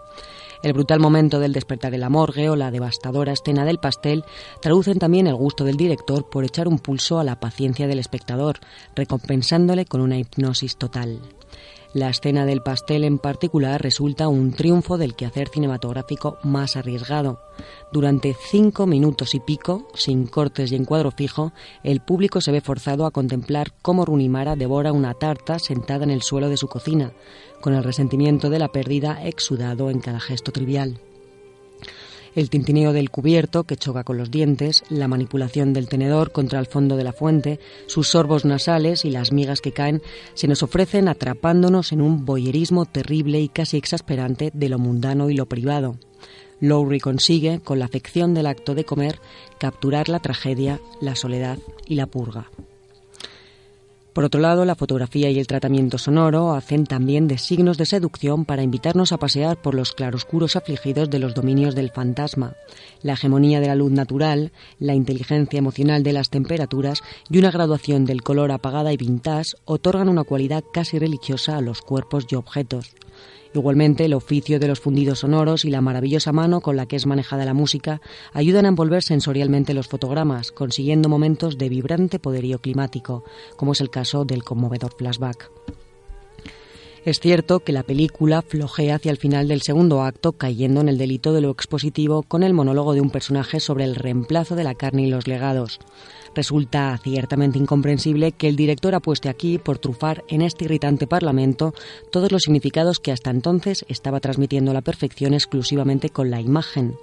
[0.62, 4.22] El brutal momento del despertar de la morgue o la devastadora escena del pastel
[4.60, 8.60] traducen también el gusto del director por echar un pulso a la paciencia del espectador,
[8.94, 11.18] recompensándole con una hipnosis total.
[11.94, 17.42] La escena del pastel en particular resulta un triunfo del quehacer cinematográfico más arriesgado.
[17.92, 22.62] Durante cinco minutos y pico, sin cortes y en cuadro fijo, el público se ve
[22.62, 27.12] forzado a contemplar cómo Runimara devora una tarta sentada en el suelo de su cocina,
[27.60, 30.98] con el resentimiento de la pérdida exudado en cada gesto trivial
[32.34, 36.66] el tintineo del cubierto que choca con los dientes, la manipulación del tenedor contra el
[36.66, 40.02] fondo de la fuente, sus sorbos nasales y las migas que caen
[40.34, 45.34] se nos ofrecen atrapándonos en un boyerismo terrible y casi exasperante de lo mundano y
[45.34, 45.96] lo privado.
[46.60, 49.18] Lowry consigue, con la afección del acto de comer,
[49.58, 52.50] capturar la tragedia, la soledad y la purga.
[54.12, 58.44] Por otro lado, la fotografía y el tratamiento sonoro hacen también de signos de seducción
[58.44, 62.54] para invitarnos a pasear por los claroscuros afligidos de los dominios del fantasma.
[63.02, 67.00] La hegemonía de la luz natural, la inteligencia emocional de las temperaturas
[67.30, 71.80] y una graduación del color apagada y vintage otorgan una cualidad casi religiosa a los
[71.80, 72.94] cuerpos y objetos.
[73.54, 77.06] Igualmente, el oficio de los fundidos sonoros y la maravillosa mano con la que es
[77.06, 78.00] manejada la música
[78.32, 83.24] ayudan a envolver sensorialmente los fotogramas, consiguiendo momentos de vibrante poderío climático,
[83.56, 85.50] como es el caso del conmovedor flashback.
[87.04, 90.98] Es cierto que la película flojea hacia el final del segundo acto, cayendo en el
[90.98, 94.76] delito de lo expositivo con el monólogo de un personaje sobre el reemplazo de la
[94.76, 95.80] carne y los legados.
[96.34, 101.74] Resulta ciertamente incomprensible que el director apueste aquí por trufar en este irritante Parlamento
[102.10, 106.96] todos los significados que hasta entonces estaba transmitiendo la perfección exclusivamente con la imagen.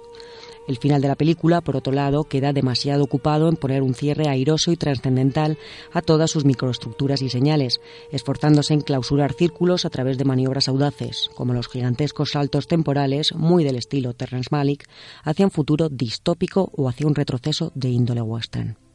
[0.66, 4.28] El final de la película, por otro lado, queda demasiado ocupado en poner un cierre
[4.28, 5.58] airoso y trascendental
[5.92, 7.80] a todas sus microestructuras y señales,
[8.12, 13.64] esforzándose en clausurar círculos a través de maniobras audaces, como los gigantescos saltos temporales, muy
[13.64, 14.86] del estilo Terrence Malick,
[15.24, 18.89] hacia un futuro distópico o hacia un retroceso de índole western.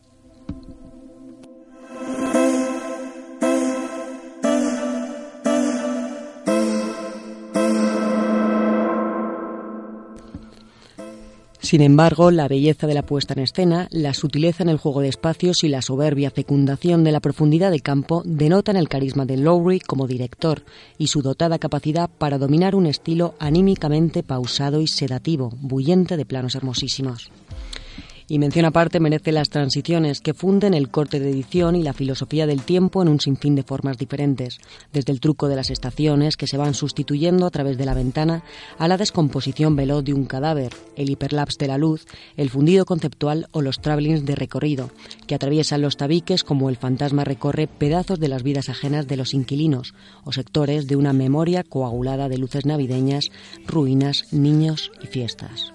[11.65, 15.07] Sin embargo, la belleza de la puesta en escena, la sutileza en el juego de
[15.07, 19.79] espacios y la soberbia fecundación de la profundidad de campo denotan el carisma de Lowry
[19.79, 20.61] como director
[20.99, 26.53] y su dotada capacidad para dominar un estilo anímicamente pausado y sedativo, bullente de planos
[26.53, 27.31] hermosísimos.
[28.27, 32.47] Y mención aparte merece las transiciones que funden el corte de edición y la filosofía
[32.47, 34.57] del tiempo en un sinfín de formas diferentes,
[34.91, 38.43] desde el truco de las estaciones que se van sustituyendo a través de la ventana
[38.79, 43.47] a la descomposición veloz de un cadáver, el hiperlapse de la luz, el fundido conceptual
[43.51, 44.89] o los travelings de recorrido,
[45.27, 49.35] que atraviesan los tabiques como el fantasma recorre pedazos de las vidas ajenas de los
[49.35, 53.29] inquilinos o sectores de una memoria coagulada de luces navideñas,
[53.67, 55.74] ruinas, niños y fiestas.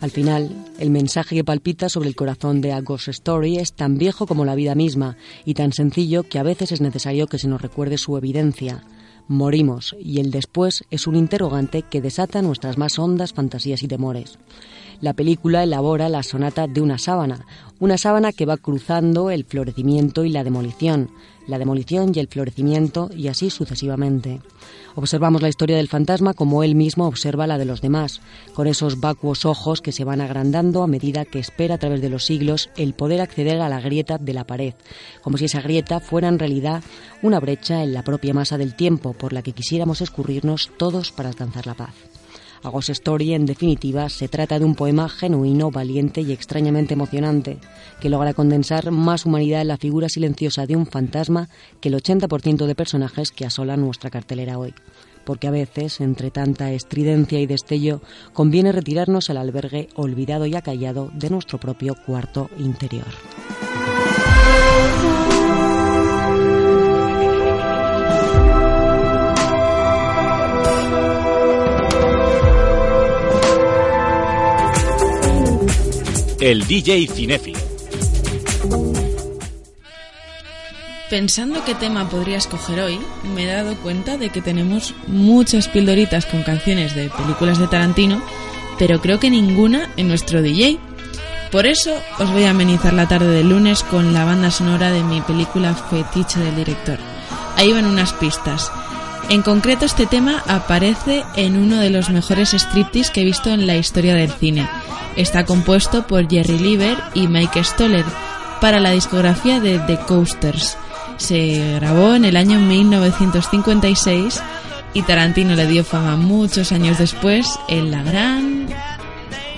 [0.00, 3.98] Al final, el mensaje que palpita sobre el corazón de A Ghost Story es tan
[3.98, 7.48] viejo como la vida misma y tan sencillo que a veces es necesario que se
[7.48, 8.84] nos recuerde su evidencia.
[9.26, 14.38] Morimos y el después es un interrogante que desata nuestras más hondas fantasías y temores.
[15.00, 17.46] La película elabora la sonata de una sábana,
[17.78, 21.10] una sábana que va cruzando el florecimiento y la demolición,
[21.46, 24.40] la demolición y el florecimiento y así sucesivamente.
[24.96, 28.20] Observamos la historia del fantasma como él mismo observa la de los demás,
[28.54, 32.08] con esos vacuos ojos que se van agrandando a medida que espera a través de
[32.08, 34.74] los siglos el poder acceder a la grieta de la pared,
[35.22, 36.82] como si esa grieta fuera en realidad
[37.22, 41.28] una brecha en la propia masa del tiempo por la que quisiéramos escurrirnos todos para
[41.28, 42.07] alcanzar la paz.
[42.62, 47.58] A Ghost Story, en definitiva, se trata de un poema genuino, valiente y extrañamente emocionante,
[48.00, 51.48] que logra condensar más humanidad en la figura silenciosa de un fantasma
[51.80, 54.74] que el 80% de personajes que asolan nuestra cartelera hoy.
[55.24, 58.00] Porque a veces, entre tanta estridencia y destello,
[58.32, 63.06] conviene retirarnos al albergue olvidado y acallado de nuestro propio cuarto interior.
[76.40, 77.58] El DJ Cinéfilo.
[81.10, 83.00] Pensando qué tema podría escoger hoy,
[83.34, 88.22] me he dado cuenta de que tenemos muchas pildoritas con canciones de películas de Tarantino,
[88.78, 90.78] pero creo que ninguna en nuestro DJ.
[91.50, 95.02] Por eso os voy a amenizar la tarde del lunes con la banda sonora de
[95.02, 96.98] mi película fetiche del director.
[97.56, 98.70] Ahí van unas pistas.
[99.28, 103.66] En concreto este tema aparece en uno de los mejores striptease que he visto en
[103.66, 104.68] la historia del cine
[105.18, 108.04] Está compuesto por Jerry Lieber y Mike Stoller
[108.60, 110.78] para la discografía de The Coasters.
[111.16, 114.40] Se grabó en el año 1956
[114.94, 118.68] y Tarantino le dio fama muchos años después en la gran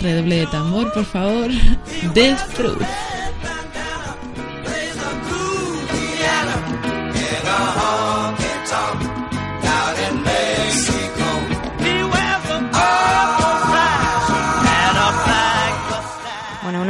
[0.00, 1.50] redoble de tambor, por favor,
[2.14, 2.80] Death Proof.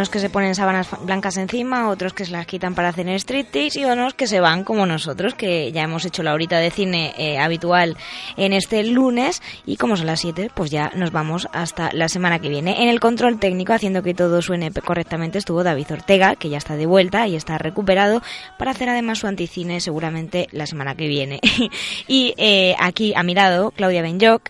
[0.00, 3.80] Unos que se ponen sábanas blancas encima, otros que se las quitan para hacer striptease
[3.80, 7.12] y unos que se van como nosotros, que ya hemos hecho la horita de cine
[7.18, 7.98] eh, habitual
[8.38, 12.38] en este lunes y como son las 7, pues ya nos vamos hasta la semana
[12.38, 12.82] que viene.
[12.82, 16.76] En el control técnico, haciendo que todo suene correctamente, estuvo David Ortega, que ya está
[16.76, 18.22] de vuelta y está recuperado
[18.58, 21.40] para hacer además su anticine seguramente la semana que viene.
[22.08, 24.48] y eh, aquí a mi lado, Claudia Benjoc,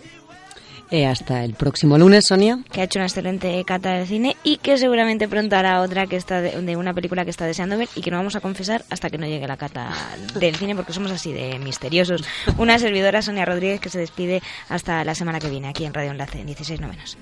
[0.91, 2.59] eh, hasta el próximo lunes, Sonia.
[2.73, 6.17] Que ha hecho una excelente cata de cine y que seguramente pronto hará otra que
[6.17, 9.11] está de, una película que está deseando ver y que no vamos a confesar hasta
[9.11, 9.91] que no llegue la cata
[10.39, 12.25] del cine porque somos así de misteriosos.
[12.59, 16.11] Una servidora, Sonia Rodríguez, que se despide hasta la semana que viene aquí en Radio
[16.11, 17.17] Enlace, en 16 novenos.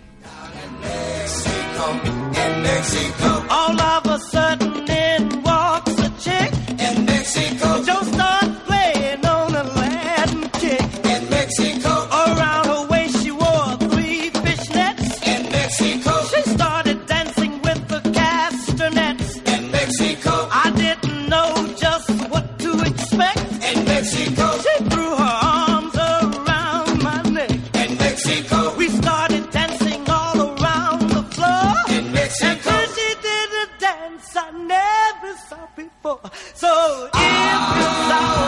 [36.55, 38.47] So if you